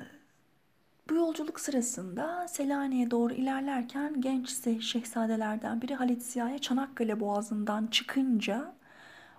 bu 1.09 1.15
yolculuk 1.15 1.59
sırasında 1.59 2.47
Selanik'e 2.47 3.11
doğru 3.11 3.33
ilerlerken 3.33 4.21
genç 4.21 4.49
şehzadelerden 4.83 5.81
biri 5.81 5.95
Halit 5.95 6.23
Ziya'ya 6.23 6.59
Çanakkale 6.59 7.19
Boğazı'ndan 7.19 7.87
çıkınca 7.87 8.75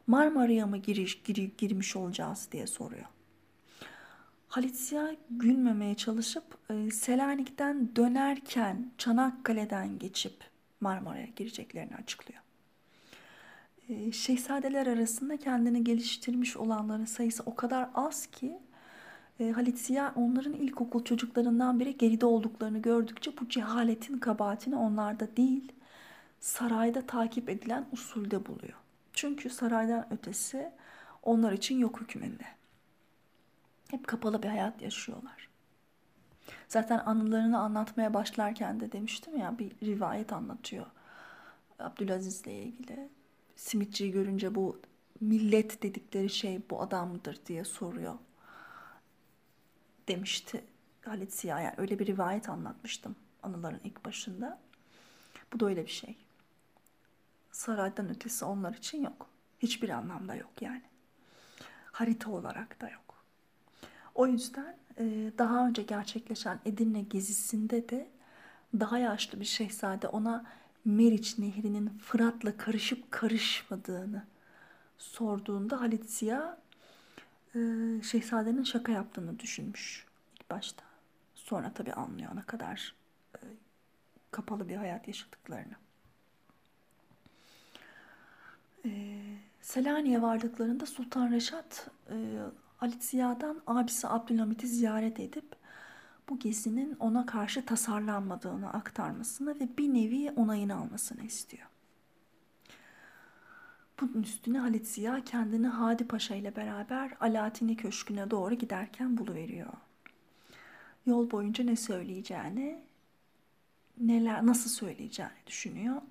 Marmara'ya 0.07 0.67
mı 0.67 0.77
giriş, 0.77 1.23
gir, 1.23 1.51
girmiş 1.59 1.97
olacağız 1.97 2.49
diye 2.53 2.67
soruyor. 2.67 3.07
Halit 4.57 4.77
Ziya 4.77 5.17
gülmemeye 5.31 5.95
çalışıp 5.95 6.45
e, 6.71 6.91
Selanik'ten 6.91 7.97
dönerken 7.97 8.91
Çanakkale'den 8.99 9.99
geçip 9.99 10.35
Marmara'ya 10.81 11.27
gireceklerini 11.27 11.95
açıklıyor. 11.95 12.43
E, 13.89 14.13
şehzadeler 14.13 14.87
arasında 14.87 15.37
kendini 15.37 15.85
geliştirmiş 15.85 16.57
olanların 16.57 17.05
sayısı 17.05 17.43
o 17.47 17.55
kadar 17.55 17.89
az 17.95 18.27
ki 18.27 18.59
e, 19.41 19.51
Halit 19.51 19.79
Ziya 19.79 20.13
onların 20.17 20.53
ilkokul 20.53 21.05
çocuklarından 21.05 21.81
biri 21.81 21.99
geride 21.99 22.27
olduklarını 22.27 22.79
gördükçe 22.79 23.31
bu 23.41 23.49
cehaletin 23.49 24.19
kabahatini 24.19 24.77
onlarda 24.77 25.37
değil 25.37 25.73
sarayda 26.41 27.03
takip 27.03 27.49
edilen 27.49 27.87
usulde 27.93 28.47
buluyor. 28.47 28.79
Çünkü 29.13 29.51
saraydan 29.51 30.13
ötesi 30.13 30.71
onlar 31.23 31.53
için 31.53 31.79
yok 31.79 32.01
hükmünde. 32.01 32.57
Hep 33.91 34.07
kapalı 34.07 34.43
bir 34.43 34.49
hayat 34.49 34.83
yaşıyorlar. 34.83 35.49
Zaten 36.69 36.99
anılarını 36.99 37.59
anlatmaya 37.59 38.15
başlarken 38.15 38.81
de 38.81 38.93
demiştim 38.93 39.39
ya 39.39 39.59
bir 39.59 39.71
rivayet 39.83 40.33
anlatıyor. 40.33 40.87
Abdülaziz'le 41.79 42.47
ilgili. 42.47 43.09
Simitçiyi 43.57 44.13
görünce 44.13 44.55
bu 44.55 44.81
millet 45.21 45.83
dedikleri 45.83 46.31
şey 46.31 46.61
bu 46.71 46.83
adam 46.83 47.09
mıdır 47.09 47.41
diye 47.47 47.65
soruyor 47.65 48.15
demişti 50.09 50.65
Halit 51.05 51.33
Ziya. 51.33 51.61
Yani 51.61 51.75
öyle 51.77 51.99
bir 51.99 52.07
rivayet 52.07 52.49
anlatmıştım 52.49 53.17
anıların 53.43 53.81
ilk 53.85 54.05
başında. 54.05 54.59
Bu 55.53 55.61
da 55.61 55.67
öyle 55.67 55.87
bir 55.87 55.91
şey. 55.91 56.17
Saraydan 57.51 58.09
ötesi 58.09 58.45
onlar 58.45 58.75
için 58.75 59.03
yok. 59.03 59.31
Hiçbir 59.59 59.89
anlamda 59.89 60.35
yok 60.35 60.51
yani. 60.61 60.83
Harita 61.93 62.31
olarak 62.31 62.81
da 62.81 62.89
yok. 62.89 63.06
O 64.17 64.27
yüzden 64.27 64.77
e, 64.99 65.33
daha 65.39 65.67
önce 65.67 65.83
gerçekleşen 65.83 66.59
Edirne 66.65 67.03
gezisinde 67.03 67.89
de 67.89 68.09
daha 68.81 68.99
yaşlı 68.99 69.41
bir 69.41 69.45
şehzade 69.45 70.09
ona 70.09 70.45
Meriç 70.85 71.39
Nehri'nin 71.39 71.89
Fırat'la 71.89 72.57
karışıp 72.57 73.11
karışmadığını 73.11 74.25
sorduğunda 74.99 75.81
Halit 75.81 76.11
Ziya 76.11 76.59
e, 77.55 77.59
şehzadenin 78.03 78.65
şaka 78.65 78.93
yaptığını 78.93 79.39
düşünmüş 79.39 80.07
ilk 80.35 80.51
başta. 80.51 80.85
Sonra 81.35 81.73
tabii 81.75 81.93
anlıyor 81.93 82.37
ne 82.37 82.43
kadar 82.43 82.95
e, 83.35 83.41
kapalı 84.31 84.69
bir 84.69 84.77
hayat 84.77 85.09
yaşadıklarını. 85.09 85.75
Selanik'e 89.61 90.23
vardıklarında 90.23 90.87
Sultan 90.87 91.33
Reşat 91.33 91.89
Halit 92.87 93.05
Ziya'dan 93.05 93.63
abisi 93.67 94.09
Abdülhamit'i 94.09 94.67
ziyaret 94.67 95.21
edip 95.21 95.57
bu 96.29 96.39
gezinin 96.39 96.97
ona 97.01 97.27
karşı 97.27 97.65
tasarlanmadığını 97.65 98.73
aktarmasını 98.73 99.61
ve 99.61 99.69
bir 99.79 99.95
nevi 99.95 100.31
onayını 100.31 100.77
almasını 100.77 101.25
istiyor. 101.25 101.69
Bunun 104.01 104.23
üstüne 104.23 104.59
Halit 104.59 104.87
Ziya 104.87 105.25
kendini 105.25 105.67
Hadi 105.67 106.07
Paşa 106.07 106.35
ile 106.35 106.57
beraber 106.57 107.13
Alaaddin'i 107.21 107.77
Köşkü'ne 107.77 108.31
doğru 108.31 108.55
giderken 108.55 109.19
buluveriyor. 109.19 109.73
Yol 111.07 111.31
boyunca 111.31 111.65
ne 111.65 111.77
söyleyeceğini, 111.77 112.83
neler 113.99 114.47
nasıl 114.47 114.71
söyleyeceğini 114.71 115.47
düşünüyor. 115.47 116.03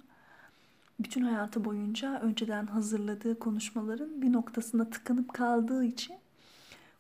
Bütün 0.99 1.21
hayatı 1.21 1.65
boyunca 1.65 2.19
önceden 2.19 2.67
hazırladığı 2.67 3.39
konuşmaların 3.39 4.21
bir 4.21 4.33
noktasında 4.33 4.89
tıkanıp 4.89 5.33
kaldığı 5.33 5.85
için 5.85 6.15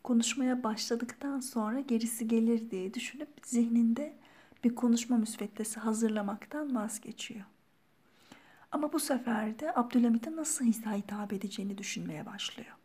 konuşmaya 0.05 0.63
başladıktan 0.63 1.39
sonra 1.39 1.79
gerisi 1.79 2.27
gelir 2.27 2.71
diye 2.71 2.93
düşünüp 2.93 3.29
zihninde 3.43 4.15
bir 4.63 4.75
konuşma 4.75 5.17
müsveddesi 5.17 5.79
hazırlamaktan 5.79 6.75
vazgeçiyor. 6.75 7.45
Ama 8.71 8.93
bu 8.93 8.99
sefer 8.99 9.59
de 9.59 9.75
Abdülhamit'e 9.75 10.35
nasıl 10.35 10.65
hitap 10.65 11.33
edeceğini 11.33 11.77
düşünmeye 11.77 12.25
başlıyor. 12.25 12.75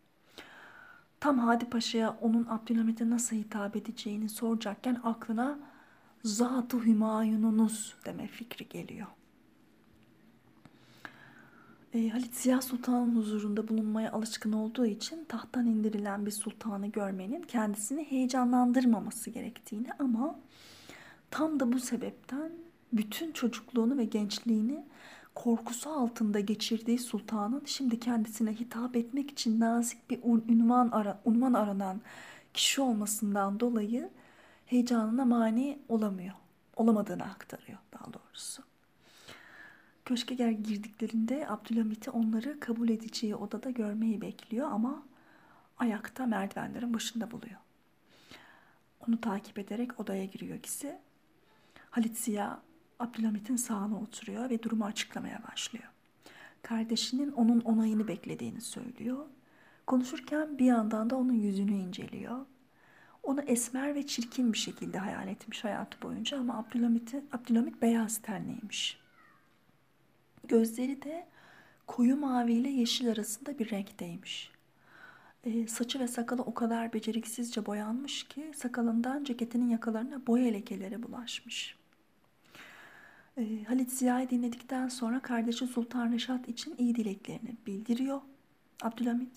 Tam 1.20 1.38
Hadi 1.38 1.64
Paşa'ya 1.64 2.18
onun 2.20 2.46
Abdülhamit'e 2.46 3.10
nasıl 3.10 3.36
hitap 3.36 3.76
edeceğini 3.76 4.28
soracakken 4.28 5.00
aklına 5.04 5.58
Zat-ı 6.24 6.84
Hümayununuz 6.84 7.96
deme 8.06 8.26
fikri 8.26 8.68
geliyor. 8.68 9.06
E, 11.94 12.08
Halit 12.08 12.34
Ziya 12.34 12.62
Sultan'ın 12.62 13.16
huzurunda 13.16 13.68
bulunmaya 13.68 14.12
alışkın 14.12 14.52
olduğu 14.52 14.86
için 14.86 15.24
tahttan 15.24 15.66
indirilen 15.66 16.26
bir 16.26 16.30
sultanı 16.30 16.86
görmenin 16.86 17.42
kendisini 17.42 18.04
heyecanlandırmaması 18.04 19.30
gerektiğini 19.30 19.88
ama 19.98 20.38
tam 21.30 21.60
da 21.60 21.72
bu 21.72 21.80
sebepten 21.80 22.52
bütün 22.92 23.32
çocukluğunu 23.32 23.98
ve 23.98 24.04
gençliğini 24.04 24.84
korkusu 25.34 25.90
altında 25.90 26.40
geçirdiği 26.40 26.98
sultanın 26.98 27.62
şimdi 27.66 28.00
kendisine 28.00 28.52
hitap 28.52 28.96
etmek 28.96 29.30
için 29.30 29.60
nazik 29.60 30.10
bir 30.10 30.20
unvan, 30.22 30.88
ara, 30.92 31.20
unvan 31.24 31.54
aranan 31.54 32.00
kişi 32.54 32.80
olmasından 32.80 33.60
dolayı 33.60 34.10
heyecanına 34.66 35.24
mani 35.24 35.78
olamıyor. 35.88 36.34
Olamadığını 36.76 37.24
aktarıyor 37.24 37.78
daha 37.92 38.12
doğrusu. 38.12 38.69
Köşke 40.04 40.34
gel 40.34 40.54
girdiklerinde 40.54 41.48
Abdülhamit'i 41.48 42.10
onları 42.10 42.60
kabul 42.60 42.88
edeceği 42.88 43.36
odada 43.36 43.70
görmeyi 43.70 44.20
bekliyor 44.20 44.70
ama 44.70 45.02
ayakta 45.78 46.26
merdivenlerin 46.26 46.94
başında 46.94 47.30
buluyor. 47.30 47.60
Onu 49.08 49.20
takip 49.20 49.58
ederek 49.58 50.00
odaya 50.00 50.24
giriyor 50.24 50.56
ikisi. 50.56 50.98
Halit 51.90 52.18
Ziya 52.18 52.62
Abdülhamit'in 52.98 53.56
sağına 53.56 54.00
oturuyor 54.00 54.50
ve 54.50 54.62
durumu 54.62 54.84
açıklamaya 54.84 55.42
başlıyor. 55.52 55.84
Kardeşinin 56.62 57.32
onun 57.32 57.60
onayını 57.60 58.08
beklediğini 58.08 58.60
söylüyor. 58.60 59.26
Konuşurken 59.86 60.58
bir 60.58 60.64
yandan 60.64 61.10
da 61.10 61.16
onun 61.16 61.32
yüzünü 61.32 61.72
inceliyor. 61.72 62.46
Onu 63.22 63.40
esmer 63.40 63.94
ve 63.94 64.06
çirkin 64.06 64.52
bir 64.52 64.58
şekilde 64.58 64.98
hayal 64.98 65.28
etmiş 65.28 65.64
hayatı 65.64 66.02
boyunca 66.02 66.38
ama 66.38 66.58
Abdülhamit, 66.58 67.14
Abdülhamit 67.32 67.82
beyaz 67.82 68.18
tenliymiş. 68.18 68.99
Gözleri 70.48 71.02
de 71.02 71.26
koyu 71.86 72.16
mavi 72.16 72.52
ile 72.52 72.68
yeşil 72.68 73.10
arasında 73.10 73.58
bir 73.58 73.70
renkteymiş. 73.70 74.50
E, 75.44 75.66
saçı 75.66 76.00
ve 76.00 76.08
sakalı 76.08 76.42
o 76.42 76.54
kadar 76.54 76.92
beceriksizce 76.92 77.66
boyanmış 77.66 78.22
ki 78.22 78.52
sakalından 78.56 79.24
ceketinin 79.24 79.68
yakalarına 79.68 80.26
boya 80.26 80.52
lekeleri 80.52 81.02
bulaşmış. 81.02 81.76
E, 83.36 83.64
Halit 83.64 83.92
Ziya'yı 83.92 84.30
dinledikten 84.30 84.88
sonra 84.88 85.20
kardeşi 85.20 85.66
Sultan 85.66 86.12
Reşat 86.12 86.48
için 86.48 86.74
iyi 86.78 86.94
dileklerini 86.94 87.56
bildiriyor 87.66 88.20
Abdülhamit. 88.82 89.32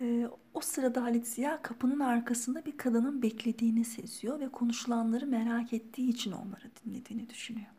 E, 0.00 0.28
o 0.54 0.60
sırada 0.60 1.02
Halit 1.02 1.26
Ziya 1.26 1.62
kapının 1.62 2.00
arkasında 2.00 2.64
bir 2.66 2.76
kadının 2.76 3.22
beklediğini 3.22 3.84
seziyor 3.84 4.40
ve 4.40 4.48
konuşulanları 4.48 5.26
merak 5.26 5.72
ettiği 5.72 6.08
için 6.08 6.32
onları 6.32 6.70
dinlediğini 6.84 7.30
düşünüyor. 7.30 7.77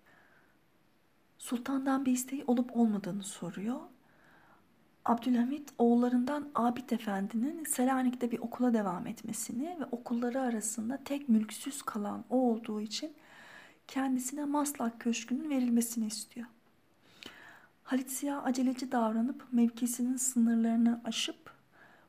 Sultandan 1.39 2.05
bir 2.05 2.11
isteği 2.11 2.43
olup 2.47 2.77
olmadığını 2.77 3.23
soruyor. 3.23 3.79
Abdülhamit 5.05 5.73
oğullarından 5.77 6.49
Abid 6.55 6.89
Efendi'nin 6.89 7.63
Selanik'te 7.63 8.31
bir 8.31 8.39
okula 8.39 8.73
devam 8.73 9.07
etmesini 9.07 9.77
ve 9.79 9.85
okulları 9.85 10.41
arasında 10.41 10.99
tek 11.05 11.29
mülksüz 11.29 11.81
kalan 11.81 12.25
o 12.29 12.37
olduğu 12.37 12.81
için 12.81 13.13
kendisine 13.87 14.45
Maslak 14.45 14.99
Köşkü'nün 14.99 15.49
verilmesini 15.49 16.07
istiyor. 16.07 16.47
Halit 17.83 18.11
Ziya 18.11 18.43
aceleci 18.43 18.91
davranıp 18.91 19.47
mevkisinin 19.51 20.17
sınırlarını 20.17 21.01
aşıp 21.05 21.53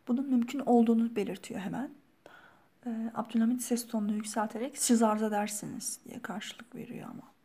bunun 0.08 0.26
mümkün 0.26 0.60
olduğunu 0.60 1.16
belirtiyor 1.16 1.60
hemen. 1.60 1.90
Ee, 2.86 3.10
Abdülhamit 3.14 3.62
ses 3.62 3.86
tonunu 3.86 4.14
yükselterek 4.14 4.78
siz 4.78 5.02
arz 5.02 5.22
edersiniz 5.22 6.00
diye 6.04 6.22
karşılık 6.22 6.74
veriyor 6.74 7.08
ama. 7.10 7.39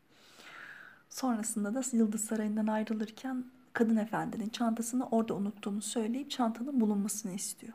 Sonrasında 1.16 1.74
da 1.74 1.82
Yıldız 1.92 2.24
Sarayı'ndan 2.24 2.66
ayrılırken 2.66 3.44
kadın 3.72 3.96
efendinin 3.96 4.48
çantasını 4.48 5.08
orada 5.08 5.34
unuttuğunu 5.34 5.82
söyleyip 5.82 6.30
çantanın 6.30 6.80
bulunmasını 6.80 7.32
istiyor. 7.32 7.72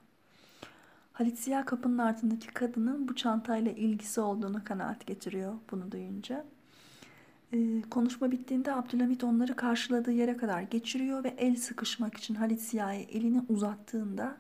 Halit 1.14 1.40
Ziya 1.40 1.66
kapının 1.66 1.98
ardındaki 1.98 2.48
kadının 2.48 3.08
bu 3.08 3.16
çantayla 3.16 3.72
ilgisi 3.72 4.22
olduğunu 4.22 4.64
kanaat 4.64 5.08
getiriyor 5.08 5.54
bunu 5.72 5.92
duyunca. 5.92 6.46
Ee, 7.54 7.82
konuşma 7.82 8.32
bittiğinde 8.32 8.74
Abdülhamit 8.74 9.24
onları 9.24 9.56
karşıladığı 9.56 10.12
yere 10.12 10.38
kadar 10.38 10.62
geçiriyor 10.62 11.24
ve 11.24 11.36
el 11.38 11.56
sıkışmak 11.56 12.18
için 12.18 12.36
Halit 12.36 12.62
Ziya'ya 12.62 13.02
elini 13.02 13.42
uzattığında 13.50 14.38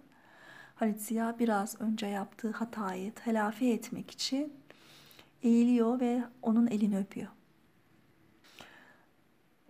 Halit 0.75 1.01
Ziya 1.01 1.35
biraz 1.39 1.81
önce 1.81 2.05
yaptığı 2.05 2.51
hatayı 2.51 3.13
telafi 3.13 3.71
etmek 3.71 4.11
için 4.11 4.53
eğiliyor 5.43 5.99
ve 5.99 6.23
onun 6.41 6.67
elini 6.67 6.97
öpüyor. 6.97 7.27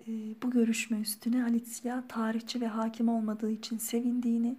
Ee, 0.08 0.36
bu 0.44 0.52
görüşme 0.52 1.00
üstüne 1.00 1.42
Halit 1.42 1.68
Ziya 1.68 2.04
tarihçi 2.08 2.62
ve 2.62 2.68
hakim 2.68 3.10
olmadığı 3.10 3.52
için 3.52 3.78
sevindiğini 3.78 4.58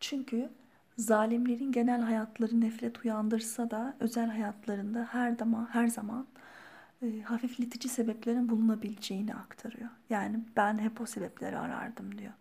çünkü 0.00 0.50
zalimlerin 0.98 1.72
genel 1.72 2.00
hayatları 2.00 2.60
nefret 2.60 3.04
uyandırsa 3.04 3.70
da 3.70 3.96
özel 4.00 4.30
hayatlarında 4.30 5.08
her 5.10 5.36
zaman 5.36 5.68
her 5.72 5.86
zaman 5.88 6.26
e, 7.02 7.20
hafifletici 7.20 7.90
sebeplerin 7.90 8.48
bulunabileceğini 8.48 9.34
aktarıyor. 9.34 9.90
Yani 10.10 10.40
ben 10.56 10.78
hep 10.78 11.00
o 11.00 11.06
sebepleri 11.06 11.58
arardım 11.58 12.18
diyor. 12.18 12.32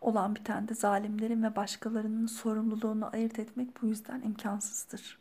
Olan 0.00 0.34
biten 0.34 0.68
de 0.68 0.74
zalimlerin 0.74 1.42
ve 1.42 1.56
başkalarının 1.56 2.26
sorumluluğunu 2.26 3.10
ayırt 3.12 3.38
etmek 3.38 3.82
bu 3.82 3.86
yüzden 3.86 4.22
imkansızdır 4.22 5.18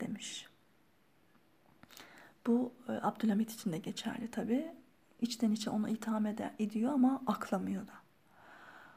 demiş. 0.00 0.46
Bu 2.46 2.72
e, 2.88 2.92
Abdülhamit 2.92 3.52
için 3.52 3.72
de 3.72 3.78
geçerli 3.78 4.30
tabi. 4.30 4.79
İçten 5.20 5.52
içe 5.52 5.70
onu 5.70 5.88
itham 5.88 6.26
eder, 6.26 6.50
ediyor 6.58 6.92
ama 6.92 7.22
aklamıyor 7.26 7.86
da. 7.86 7.92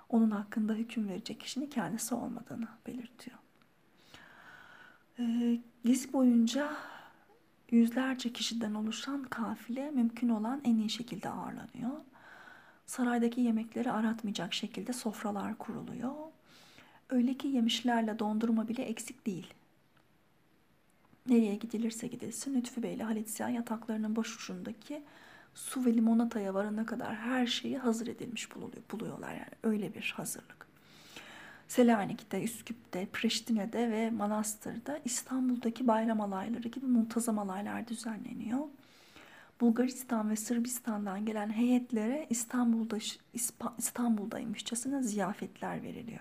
Onun 0.10 0.32
hakkında 0.32 0.74
hüküm 0.74 1.10
verecek 1.10 1.40
kişinin 1.40 1.70
kendisi 1.70 2.16
olmadığını 2.16 2.68
belirtiyor. 2.88 3.38
E, 5.20 5.58
gezi 5.86 6.14
boyunca 6.14 6.72
yüzlerce 7.72 8.34
kişiden 8.34 8.74
oluşan 8.74 9.24
kafile 9.24 9.92
mümkün 9.92 10.30
olan 10.30 10.62
en 10.64 10.78
iyi 10.78 10.90
şekilde 10.90 11.30
ağırlanıyor. 11.30 11.92
Saraydaki 12.86 13.42
yemekleri 13.42 13.92
aratmayacak 13.92 14.54
şekilde 14.54 14.94
sofralar 14.94 15.58
kuruluyor. 15.58 16.14
Öyle 17.10 17.34
ki 17.34 17.48
yemişlerle 17.48 18.20
dondurma 18.20 18.68
bile 18.68 18.84
eksik 18.84 19.26
değil. 19.26 19.54
Nereye 21.28 21.56
gidilirse 21.56 22.08
gidilsin 22.08 22.54
Lütfü 22.56 22.84
Bey 22.84 22.94
ile 22.94 23.04
Halit 23.04 23.30
Ziya 23.30 23.50
yataklarının 23.50 24.16
baş 24.16 24.36
ucundaki 24.36 25.04
su 25.56 25.86
ve 25.86 25.94
limonataya 25.94 26.54
varana 26.54 26.86
kadar 26.86 27.16
her 27.16 27.48
şeyi 27.48 27.78
hazır 27.78 28.08
edilmiş 28.08 28.56
buluyor, 28.56 28.84
buluyorlar 28.92 29.34
yani 29.34 29.52
öyle 29.64 29.94
bir 29.94 30.14
hazırlık. 30.18 30.68
Selanik'te, 31.68 32.44
Üsküp'te, 32.44 33.06
Priştine'de 33.06 33.92
ve 33.92 34.10
Manastır'da 34.10 35.00
İstanbul'daki 35.06 35.88
bayram 35.88 36.22
alayları 36.22 36.68
gibi 36.68 36.86
muntazam 36.86 37.40
alaylar 37.40 37.88
düzenleniyor. 37.88 38.60
Bulgaristan 39.62 40.30
ve 40.30 40.36
Sırbistan'dan 40.36 41.26
gelen 41.26 41.50
heyetlere 41.50 42.28
İstanbul'da 42.30 42.98
İstanbul'daymışçasına 43.78 45.02
ziyafetler 45.02 45.84
veriliyor. 45.84 46.20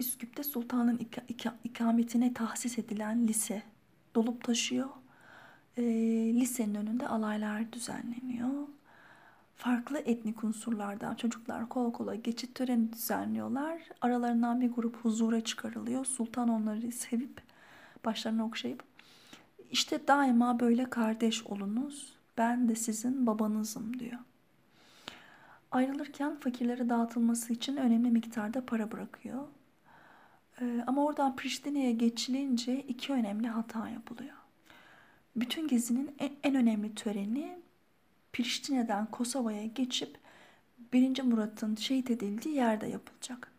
Üsküp'te 0.00 0.42
sultanın 0.42 0.98
ik 0.98 1.18
ik 1.28 1.46
ikametine 1.64 2.34
tahsis 2.34 2.78
edilen 2.78 3.28
lise 3.28 3.62
dolup 4.14 4.44
taşıyor. 4.44 4.88
E, 5.78 5.82
lisenin 6.34 6.74
önünde 6.74 7.08
alaylar 7.08 7.72
düzenleniyor. 7.72 8.68
Farklı 9.56 9.98
etnik 9.98 10.44
unsurlardan 10.44 11.14
çocuklar 11.14 11.68
kol 11.68 11.92
kola 11.92 12.14
geçit 12.14 12.54
töreni 12.54 12.92
düzenliyorlar. 12.92 13.82
Aralarından 14.00 14.60
bir 14.60 14.72
grup 14.72 14.96
huzura 14.96 15.40
çıkarılıyor. 15.40 16.04
Sultan 16.04 16.48
onları 16.48 16.92
sevip 16.92 17.42
başlarını 18.04 18.44
okşayıp 18.44 18.82
işte 19.70 20.08
daima 20.08 20.60
böyle 20.60 20.90
kardeş 20.90 21.42
olunuz. 21.42 22.12
Ben 22.38 22.68
de 22.68 22.74
sizin 22.74 23.26
babanızım 23.26 23.98
diyor. 23.98 24.18
Ayrılırken 25.70 26.36
fakirlere 26.36 26.88
dağıtılması 26.88 27.52
için 27.52 27.76
önemli 27.76 28.10
miktarda 28.10 28.66
para 28.66 28.92
bırakıyor. 28.92 29.44
Ee, 30.60 30.84
ama 30.86 31.04
oradan 31.04 31.36
Priştine'ye 31.36 31.92
geçilince 31.92 32.80
iki 32.80 33.12
önemli 33.12 33.48
hata 33.48 33.88
yapılıyor. 33.88 34.47
Bütün 35.40 35.68
gezinin 35.68 36.10
en, 36.18 36.56
önemli 36.56 36.94
töreni 36.94 37.58
Priştine'den 38.32 39.06
Kosova'ya 39.10 39.66
geçip 39.66 40.18
1. 40.92 41.22
Murat'ın 41.22 41.74
şehit 41.74 42.10
edildiği 42.10 42.54
yerde 42.54 42.86
yapılacak. 42.86 43.52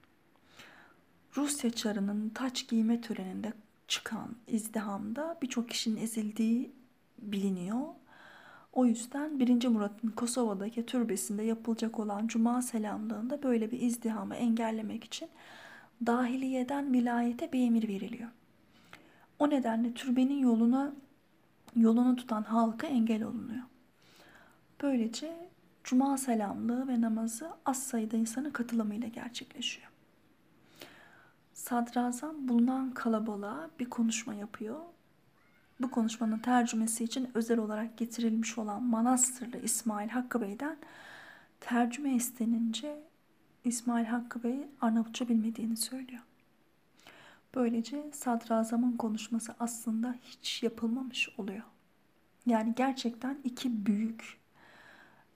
Rusya 1.38 1.72
çarının 1.72 2.30
taç 2.30 2.68
giyme 2.68 3.02
töreninde 3.02 3.54
çıkan 3.88 4.36
izdihamda 4.48 5.38
birçok 5.42 5.70
kişinin 5.70 6.02
ezildiği 6.02 6.72
biliniyor. 7.18 7.88
O 8.74 8.86
yüzden 8.86 9.40
1. 9.40 9.68
Murat'ın 9.68 10.10
Kosova'daki 10.10 10.86
türbesinde 10.86 11.44
yapılacak 11.44 12.00
olan 12.00 12.28
Cuma 12.28 12.62
selamlığında 12.62 13.44
böyle 13.44 13.72
bir 13.72 13.82
izdihamı 13.82 14.36
engellemek 14.36 15.04
için 15.04 15.30
dahiliyeden 16.06 16.94
vilayete 16.94 17.54
bir 17.54 17.68
emir 17.68 17.88
veriliyor. 17.88 18.30
O 19.40 19.50
nedenle 19.50 19.94
türbenin 19.94 20.40
yoluna 20.40 20.94
yolunu 21.76 22.16
tutan 22.16 22.44
halka 22.44 22.88
engel 22.88 23.24
olunuyor. 23.24 23.64
Böylece 24.82 25.50
Cuma 25.84 26.18
selamlığı 26.18 26.88
ve 26.88 27.02
namazı 27.02 27.50
az 27.66 27.84
sayıda 27.84 28.18
insanın 28.18 28.52
katılımıyla 28.52 29.08
gerçekleşiyor. 29.08 29.90
Sadrazam 31.54 32.48
bulunan 32.48 32.92
kalabalığa 32.92 33.70
bir 33.80 33.90
konuşma 33.90 34.34
yapıyor. 34.34 34.80
Bu 35.82 35.92
konuşmanın 35.92 36.40
tercümesi 36.40 37.04
için 37.04 37.30
özel 37.34 37.60
olarak 37.60 37.98
getirilmiş 37.98 38.58
olan 38.58 38.84
Manastırlı 38.84 39.58
İsmail 39.58 40.10
Hakkı 40.10 40.42
Bey'den 40.42 40.78
tercüme 41.60 42.16
istenince 42.16 43.04
İsmail 43.64 44.06
Hakkı 44.06 44.44
Bey 44.44 44.68
Arnavutça 44.82 45.30
bilmediğini 45.30 45.78
söylüyor. 45.78 46.22
Böylece 47.56 48.12
sadrazamın 48.14 48.98
konuşması 48.98 49.56
aslında 49.60 50.16
hiç 50.22 50.64
yapılmamış 50.64 51.30
oluyor. 51.38 51.64
Yani 52.46 52.74
gerçekten 52.76 53.40
iki 53.44 53.86
büyük, 53.86 54.40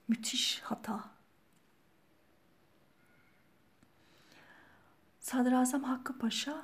müthiş 0.08 0.60
hata. 0.60 1.04
Sadrazam 5.20 5.82
Hakkı 5.82 6.18
Paşa 6.18 6.62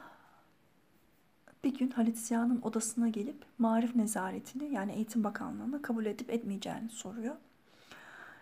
bir 1.65 1.79
gün 1.79 1.91
Halit 1.91 2.19
Ziya'nın 2.19 2.63
odasına 2.63 3.09
gelip 3.09 3.45
Marif 3.59 3.97
Nezaretini 3.97 4.75
yani 4.75 4.93
Eğitim 4.93 5.25
Bakanlığı'nı 5.25 5.83
kabul 5.83 6.07
edip 6.07 6.31
etmeyeceğini 6.31 6.89
soruyor. 6.89 7.37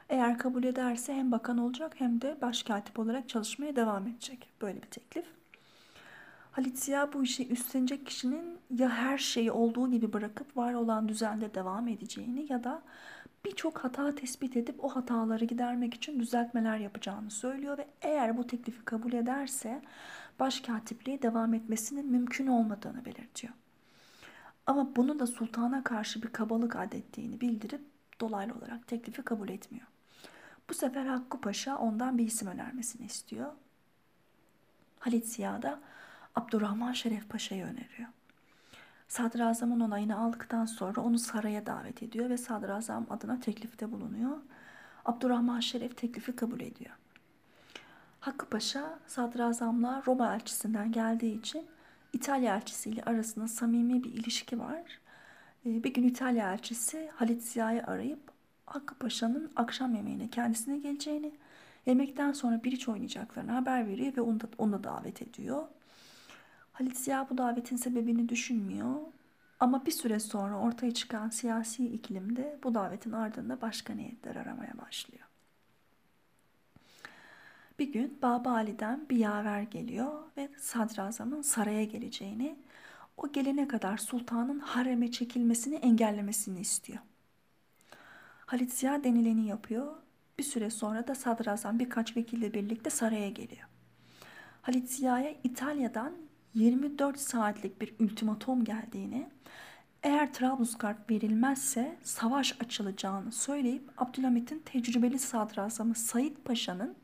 Eğer 0.09 0.39
kabul 0.39 0.65
ederse 0.65 1.15
hem 1.15 1.33
bakan 1.33 1.59
olacak 1.59 1.93
hem 2.01 2.21
de 2.21 2.39
başkatip 2.43 2.99
olarak 2.99 3.29
çalışmaya 3.29 3.77
devam 3.77 4.07
edecek. 4.07 4.49
Böyle 4.61 4.83
bir 4.83 4.87
teklif. 4.87 5.38
Halit 6.59 6.79
Ziya 6.79 7.13
bu 7.13 7.25
işi 7.25 7.49
üstlenecek 7.49 8.07
kişinin 8.07 8.59
ya 8.71 8.89
her 8.89 9.19
şeyi 9.19 9.53
olduğu 9.53 9.91
gibi 9.91 10.13
bırakıp 10.13 10.57
var 10.57 10.75
olan 10.75 11.09
düzende 11.09 11.55
devam 11.55 11.89
edeceğini 11.89 12.53
ya 12.53 12.65
da 12.65 12.83
birçok 13.45 13.79
hata 13.79 14.15
tespit 14.15 14.57
edip 14.57 14.85
o 14.85 14.89
hataları 14.89 15.45
gidermek 15.45 15.95
için 15.95 16.21
düzeltmeler 16.21 16.79
yapacağını 16.79 17.31
söylüyor 17.31 17.79
ve 17.79 17.89
eğer 18.03 18.37
bu 18.37 18.47
teklifi 18.47 18.85
kabul 18.85 19.13
ederse 19.13 19.83
başkatipliğe 20.41 21.23
devam 21.23 21.55
etmesinin 21.55 22.07
mümkün 22.07 22.47
olmadığını 22.47 23.05
belirtiyor. 23.05 23.53
Ama 24.67 24.97
bunu 24.97 25.19
da 25.19 25.27
sultana 25.27 25.85
karşı 25.85 26.23
bir 26.23 26.29
kabalık 26.29 26.77
adettiğini 26.77 27.41
bildirip 27.41 27.83
dolaylı 28.21 28.55
olarak 28.55 28.87
teklifi 28.87 29.23
kabul 29.23 29.49
etmiyor. 29.49 29.87
Bu 30.71 30.75
sefer 30.75 31.07
Hakkı 31.07 31.41
Paşa 31.41 31.79
ondan 31.79 32.19
bir 32.19 32.27
isim 32.27 32.49
önermesini 32.49 33.07
istiyor. 33.07 33.53
Halit 35.01 35.27
Ziya 35.27 35.63
da 35.63 35.81
Abdurrahman 36.39 36.93
Şeref 36.93 37.29
Paşa'yı 37.29 37.65
öneriyor. 37.65 38.09
Sadrazamın 39.09 39.81
onayını 39.81 40.19
aldıktan 40.19 40.65
sonra 40.65 41.01
onu 41.01 41.19
saraya 41.19 41.67
davet 41.67 42.03
ediyor 42.03 42.31
ve 42.31 42.37
sadrazam 42.37 43.07
adına 43.11 43.41
teklifte 43.41 43.93
bulunuyor. 43.93 44.39
Abdurrahman 45.05 45.61
Şeref 45.61 45.97
teklifi 45.97 46.37
kabul 46.37 46.61
ediyor. 46.61 46.91
Hakkı 48.21 48.47
Paşa 48.47 48.99
sadrazamla 49.07 50.03
Roma 50.07 50.35
elçisinden 50.35 50.93
geldiği 50.93 51.39
için 51.39 51.67
İtalya 52.13 52.57
elçisiyle 52.57 53.03
arasında 53.03 53.49
samimi 53.49 54.05
bir 54.05 54.13
ilişki 54.13 54.59
var. 54.59 55.01
Ee, 55.67 55.85
bir 55.85 55.95
gün 55.95 56.03
İtalya 56.03 56.53
elçisi 56.53 57.11
Halit 57.15 57.43
Ziya'yı 57.43 57.87
arayıp 57.87 58.21
Hakkı 58.67 58.95
Paşa'nın 58.95 59.51
akşam 59.57 59.95
yemeğine 59.95 60.29
kendisine 60.31 60.79
geleceğini, 60.79 61.33
yemekten 61.87 62.33
sonra 62.33 62.65
bir 62.65 62.73
iç 62.73 62.89
oynayacaklarını 62.89 63.53
haber 63.53 63.87
veriyor 63.87 64.17
ve 64.17 64.21
onu 64.21 64.41
da, 64.41 64.47
onu 64.59 64.73
da 64.73 64.85
davet 64.85 65.23
ediyor. 65.23 65.69
Halit 66.79 66.97
Ziya 66.97 67.27
bu 67.31 67.39
davetin 67.39 67.77
sebebini 67.77 68.29
düşünmüyor. 68.29 68.97
Ama 69.61 69.87
bir 69.87 69.91
süre 69.91 70.21
sonra 70.21 70.59
ortaya 70.59 70.95
çıkan 70.95 71.29
siyasi 71.29 71.87
iklimde 71.87 72.59
bu 72.63 72.75
davetin 72.75 73.13
ardında 73.13 73.61
başka 73.61 73.95
niyetler 73.95 74.37
aramaya 74.37 74.79
başlıyor. 74.79 75.25
Bir 77.79 77.93
gün 77.93 78.19
Baba 78.23 78.51
Ali'den 78.51 79.07
bir 79.11 79.17
yaver 79.17 79.63
geliyor 79.63 80.23
ve 80.37 80.49
sadrazamın 80.59 81.43
saraya 81.43 81.85
geleceğini, 81.85 82.57
o 83.17 83.33
gelene 83.33 83.69
kadar 83.69 83.97
sultanın 83.97 84.59
hareme 84.59 85.11
çekilmesini 85.11 85.75
engellemesini 85.75 86.61
istiyor. 86.61 86.99
Halit 88.47 88.73
Ziya 88.73 89.05
denileni 89.05 89.47
yapıyor. 89.47 89.97
Bir 90.39 90.45
süre 90.45 90.71
sonra 90.71 91.09
da 91.09 91.15
sadrazam 91.15 91.79
birkaç 91.79 92.17
vekille 92.17 92.55
birlikte 92.55 92.91
saraya 92.91 93.31
geliyor. 93.31 93.69
Halit 94.63 94.91
Ziya'ya 94.91 95.35
İtalya'dan 95.45 96.28
24 96.59 97.19
saatlik 97.19 97.81
bir 97.81 97.95
ultimatom 98.01 98.65
geldiğini, 98.65 99.29
eğer 100.03 100.33
Trablusgarp 100.33 101.11
verilmezse 101.11 101.99
savaş 102.03 102.57
açılacağını 102.61 103.33
söyleyip 103.33 103.91
Abdülhamit'in 103.99 104.59
tecrübeli 104.59 105.19
sadrazamı 105.19 105.95
Said 105.95 106.37
Paşa'nın 106.45 106.95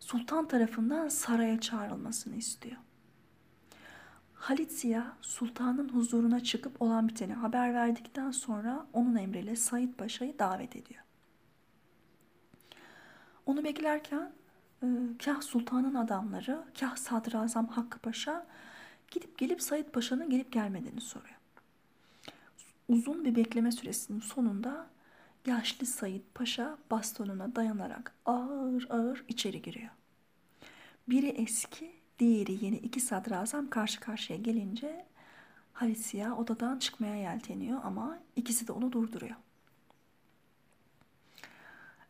sultan 0.00 0.48
tarafından 0.48 1.08
saraya 1.08 1.60
çağrılmasını 1.60 2.36
istiyor. 2.36 2.76
Halit 4.34 4.72
Ziya 4.72 5.16
sultanın 5.20 5.88
huzuruna 5.88 6.40
çıkıp 6.40 6.82
olan 6.82 7.08
biteni 7.08 7.32
haber 7.32 7.74
verdikten 7.74 8.30
sonra 8.30 8.86
onun 8.92 9.16
emriyle 9.16 9.56
Said 9.56 9.92
Paşa'yı 9.94 10.38
davet 10.38 10.76
ediyor. 10.76 11.02
Onu 13.46 13.64
beklerken 13.64 14.32
kah 15.24 15.42
sultanın 15.42 15.94
adamları, 15.94 16.64
kah 16.80 16.96
sadrazam 16.96 17.66
Hakkı 17.66 17.98
Paşa 17.98 18.46
gidip 19.10 19.38
gelip 19.38 19.62
Said 19.62 19.86
Paşa'nın 19.86 20.30
gelip 20.30 20.52
gelmediğini 20.52 21.00
soruyor. 21.00 21.36
Uzun 22.88 23.24
bir 23.24 23.36
bekleme 23.36 23.72
süresinin 23.72 24.20
sonunda 24.20 24.86
yaşlı 25.46 25.86
Said 25.86 26.22
Paşa 26.34 26.78
bastonuna 26.90 27.56
dayanarak 27.56 28.14
ağır 28.26 28.86
ağır 28.90 29.24
içeri 29.28 29.62
giriyor. 29.62 29.90
Biri 31.08 31.28
eski, 31.28 31.92
diğeri 32.18 32.64
yeni 32.64 32.76
iki 32.76 33.00
sadrazam 33.00 33.70
karşı 33.70 34.00
karşıya 34.00 34.38
gelince 34.38 35.06
Halisiya 35.72 36.36
odadan 36.36 36.78
çıkmaya 36.78 37.16
yelteniyor 37.16 37.80
ama 37.84 38.18
ikisi 38.36 38.68
de 38.68 38.72
onu 38.72 38.92
durduruyor. 38.92 39.36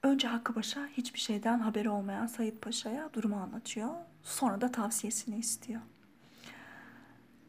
Önce 0.02 0.28
Hakkı 0.28 0.54
Paşa 0.54 0.86
hiçbir 0.86 1.18
şeyden 1.18 1.58
haberi 1.58 1.88
olmayan 1.90 2.26
Said 2.26 2.56
Paşa'ya 2.56 3.10
durumu 3.12 3.36
anlatıyor. 3.36 3.94
Sonra 4.22 4.60
da 4.60 4.72
tavsiyesini 4.72 5.38
istiyor. 5.38 5.80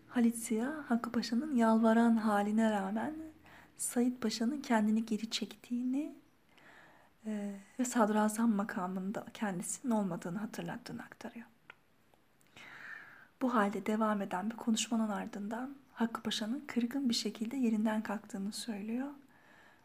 Halit 0.07 0.35
Ziya, 0.35 0.85
Hakkı 0.87 1.11
Paşa'nın 1.11 1.55
yalvaran 1.55 2.15
haline 2.15 2.71
rağmen 2.71 3.13
Said 3.77 4.13
Paşa'nın 4.21 4.61
kendini 4.61 5.05
geri 5.05 5.29
çektiğini 5.29 6.15
e, 7.25 7.55
ve 7.79 7.85
sadrazam 7.85 8.55
makamında 8.55 9.25
kendisinin 9.33 9.91
olmadığını 9.91 10.37
hatırlattığını 10.37 11.03
aktarıyor. 11.03 11.45
Bu 13.41 13.53
halde 13.53 13.85
devam 13.85 14.21
eden 14.21 14.49
bir 14.49 14.55
konuşmanın 14.55 15.09
ardından 15.09 15.75
Hakkı 15.93 16.23
Paşa'nın 16.23 16.63
kırgın 16.67 17.09
bir 17.09 17.13
şekilde 17.13 17.57
yerinden 17.57 18.03
kalktığını 18.03 18.51
söylüyor. 18.51 19.07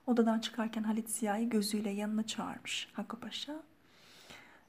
Odadan 0.06 0.38
çıkarken 0.38 0.82
Halit 0.82 1.10
Ziya'yı 1.10 1.50
gözüyle 1.50 1.90
yanına 1.90 2.26
çağırmış 2.26 2.88
Hakkı 2.92 3.20
Paşa. 3.20 3.52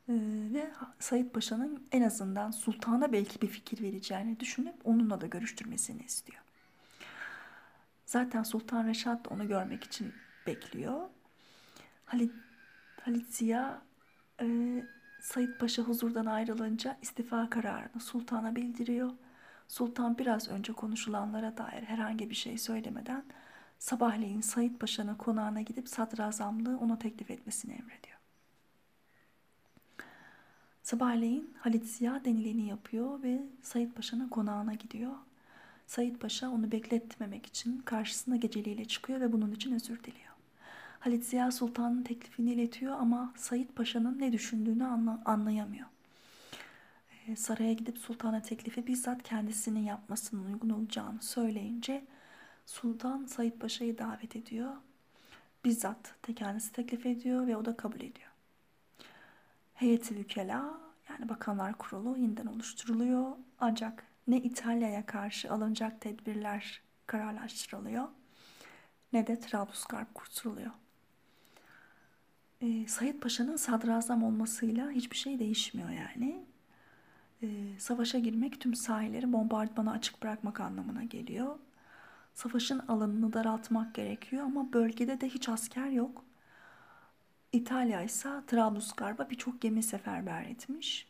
Ee, 0.09 0.13
ve 0.53 0.71
Said 0.99 1.29
Paşa'nın 1.29 1.87
en 1.91 2.01
azından 2.01 2.51
sultana 2.51 3.11
belki 3.11 3.41
bir 3.41 3.47
fikir 3.47 3.83
vereceğini 3.83 4.39
düşünüp 4.39 4.75
onunla 4.83 5.21
da 5.21 5.27
görüştürmesini 5.27 6.01
istiyor. 6.01 6.41
Zaten 8.05 8.43
Sultan 8.43 8.87
Reşat 8.87 9.25
da 9.25 9.29
onu 9.29 9.47
görmek 9.47 9.83
için 9.83 10.13
bekliyor. 10.47 11.01
Halit, 12.05 12.31
Halit 13.01 13.35
Ziya 13.35 13.81
e, 14.41 14.47
Said 15.21 15.57
Paşa 15.59 15.83
huzurdan 15.83 16.25
ayrılınca 16.25 16.97
istifa 17.01 17.49
kararını 17.49 18.01
sultana 18.01 18.55
bildiriyor. 18.55 19.11
Sultan 19.67 20.17
biraz 20.17 20.49
önce 20.49 20.73
konuşulanlara 20.73 21.57
dair 21.57 21.83
herhangi 21.83 22.29
bir 22.29 22.35
şey 22.35 22.57
söylemeden 22.57 23.23
sabahleyin 23.79 24.41
Said 24.41 24.75
Paşa'nın 24.75 25.15
konağına 25.15 25.61
gidip 25.61 25.89
sadrazamlığı 25.89 26.77
ona 26.77 26.99
teklif 26.99 27.31
etmesini 27.31 27.71
emrediyor. 27.71 28.17
Sabahleyin 30.83 31.53
Halit 31.59 31.85
Ziya 31.85 32.25
denileni 32.25 32.67
yapıyor 32.67 33.23
ve 33.23 33.41
Said 33.61 33.91
Paşa'nın 33.91 34.27
konağına 34.27 34.73
gidiyor. 34.73 35.13
Said 35.87 36.15
Paşa 36.15 36.49
onu 36.49 36.71
bekletmemek 36.71 37.45
için 37.45 37.81
karşısına 37.81 38.35
geceliğiyle 38.35 38.85
çıkıyor 38.85 39.21
ve 39.21 39.31
bunun 39.31 39.51
için 39.51 39.75
özür 39.75 40.03
diliyor. 40.03 40.33
Halit 40.99 41.25
Ziya 41.25 41.51
Sultan'ın 41.51 42.03
teklifini 42.03 42.53
iletiyor 42.53 42.99
ama 42.99 43.33
Said 43.35 43.69
Paşa'nın 43.75 44.19
ne 44.19 44.31
düşündüğünü 44.31 44.85
anla, 44.85 45.21
anlayamıyor. 45.25 45.87
Ee, 47.27 47.35
saraya 47.35 47.73
gidip 47.73 47.97
sultana 47.97 48.41
teklifi 48.41 48.87
bizzat 48.87 49.23
kendisinin 49.23 49.83
yapmasının 49.83 50.53
uygun 50.53 50.69
olacağını 50.69 51.21
söyleyince 51.21 52.05
Sultan 52.67 53.25
Said 53.25 53.53
Paşa'yı 53.53 53.97
davet 53.97 54.35
ediyor. 54.35 54.73
Bizzat 55.65 56.15
kendisi 56.35 56.71
teklif 56.71 57.05
ediyor 57.05 57.47
ve 57.47 57.57
o 57.57 57.65
da 57.65 57.77
kabul 57.77 57.95
ediyor. 57.95 58.31
Heyeti 59.73 60.15
vükela 60.15 60.79
yani 61.09 61.29
bakanlar 61.29 61.77
kurulu 61.77 62.17
yeniden 62.17 62.45
oluşturuluyor. 62.45 63.31
Ancak 63.59 64.03
ne 64.27 64.37
İtalya'ya 64.37 65.05
karşı 65.05 65.51
alınacak 65.51 66.01
tedbirler 66.01 66.81
kararlaştırılıyor 67.05 68.07
ne 69.13 69.27
de 69.27 69.39
Trablusgarp 69.39 70.15
kurtuluyor. 70.15 70.71
Ee, 72.61 72.87
Said 72.87 73.19
Paşa'nın 73.19 73.55
sadrazam 73.55 74.23
olmasıyla 74.23 74.91
hiçbir 74.91 75.17
şey 75.17 75.39
değişmiyor 75.39 75.89
yani. 75.89 76.45
Ee, 77.43 77.47
savaşa 77.79 78.19
girmek 78.19 78.61
tüm 78.61 78.75
sahilleri 78.75 79.33
bombardımana 79.33 79.91
açık 79.91 80.23
bırakmak 80.23 80.59
anlamına 80.59 81.03
geliyor. 81.03 81.59
Savaşın 82.37 82.79
alanını 82.79 83.33
daraltmak 83.33 83.95
gerekiyor 83.95 84.43
ama 84.43 84.73
bölgede 84.73 85.21
de 85.21 85.29
hiç 85.29 85.49
asker 85.49 85.89
yok. 85.89 86.23
İtalya 87.51 88.01
ise 88.03 88.29
Trablusgarp'a 88.47 89.29
birçok 89.29 89.61
gemi 89.61 89.83
seferber 89.83 90.45
etmiş. 90.45 91.07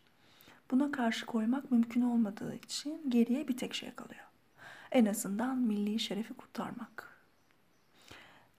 Buna 0.72 0.92
karşı 0.92 1.26
koymak 1.26 1.72
mümkün 1.72 2.02
olmadığı 2.02 2.56
için 2.56 3.10
geriye 3.10 3.48
bir 3.48 3.58
tek 3.58 3.74
şey 3.74 3.92
kalıyor. 3.92 4.26
En 4.92 5.06
azından 5.06 5.58
milli 5.58 6.00
şerefi 6.00 6.34
kurtarmak. 6.34 7.20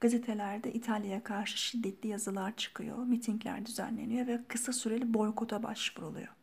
Gazetelerde 0.00 0.72
İtalya'ya 0.72 1.24
karşı 1.24 1.58
şiddetli 1.58 2.08
yazılar 2.08 2.56
çıkıyor, 2.56 2.98
mitingler 2.98 3.66
düzenleniyor 3.66 4.26
ve 4.26 4.44
kısa 4.48 4.72
süreli 4.72 5.14
boykota 5.14 5.62
başvuruluyor. 5.62 6.34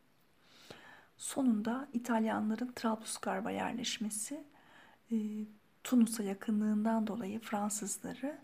Sonunda 1.18 1.88
İtalyanların 1.92 2.72
Trablusgarp'a 2.72 3.50
yerleşmesi, 3.50 4.44
Tunus'a 5.86 6.22
yakınlığından 6.22 7.06
dolayı 7.06 7.40
Fransızları, 7.40 8.38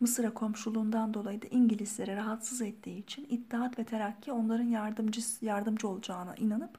Mısır'a 0.00 0.34
komşuluğundan 0.34 1.14
dolayı 1.14 1.42
da 1.42 1.46
İngilizleri 1.46 2.16
rahatsız 2.16 2.62
ettiği 2.62 2.98
için 2.98 3.26
İttihat 3.30 3.78
ve 3.78 3.84
Terakki 3.84 4.32
onların 4.32 4.64
yardımcı, 4.64 5.20
yardımcı 5.40 5.88
olacağına 5.88 6.34
inanıp 6.34 6.78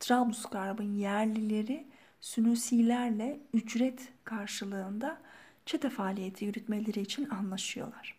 Trablusgarp'ın 0.00 0.94
yerlileri 0.94 1.86
Sünüsilerle 2.20 3.40
ücret 3.54 4.08
karşılığında 4.24 5.20
çete 5.66 5.90
faaliyeti 5.90 6.44
yürütmeleri 6.44 7.00
için 7.00 7.30
anlaşıyorlar. 7.30 8.16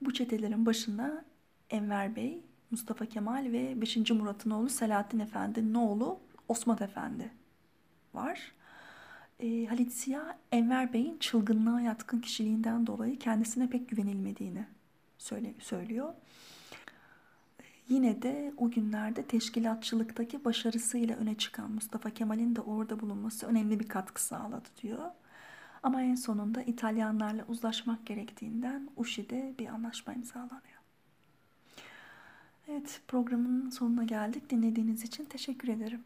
Bu 0.00 0.14
çetelerin 0.14 0.66
başında 0.66 1.24
Enver 1.70 2.16
Bey, 2.16 2.40
Mustafa 2.70 3.06
Kemal 3.06 3.52
ve 3.52 3.80
5. 3.80 4.10
Murat'ın 4.10 4.50
oğlu 4.50 4.68
Selahattin 4.68 5.18
Efendi'nin 5.18 5.74
oğlu 5.74 6.20
Osman 6.48 6.82
Efendi 6.82 7.30
var. 8.14 8.57
E, 9.40 9.66
Halit 9.66 9.92
Siyah, 9.92 10.34
Enver 10.52 10.92
Bey'in 10.92 11.18
çılgınlığa 11.18 11.80
yatkın 11.80 12.20
kişiliğinden 12.20 12.86
dolayı 12.86 13.18
kendisine 13.18 13.70
pek 13.70 13.88
güvenilmediğini 13.88 14.66
söyle, 15.18 15.54
söylüyor. 15.58 16.14
Yine 17.88 18.22
de 18.22 18.52
o 18.56 18.70
günlerde 18.70 19.22
teşkilatçılıktaki 19.22 20.44
başarısıyla 20.44 21.16
öne 21.16 21.34
çıkan 21.34 21.70
Mustafa 21.70 22.10
Kemal'in 22.10 22.56
de 22.56 22.60
orada 22.60 23.00
bulunması 23.00 23.46
önemli 23.46 23.80
bir 23.80 23.88
katkı 23.88 24.22
sağladı 24.22 24.68
diyor. 24.82 25.10
Ama 25.82 26.02
en 26.02 26.14
sonunda 26.14 26.62
İtalyanlarla 26.62 27.44
uzlaşmak 27.48 28.06
gerektiğinden 28.06 28.88
Uşi'de 28.96 29.54
bir 29.58 29.66
anlaşma 29.66 30.12
imzalanıyor. 30.14 30.78
Evet 32.68 33.00
programın 33.08 33.70
sonuna 33.70 34.04
geldik. 34.04 34.50
Dinlediğiniz 34.50 35.04
için 35.04 35.24
teşekkür 35.24 35.68
ederim. 35.68 36.04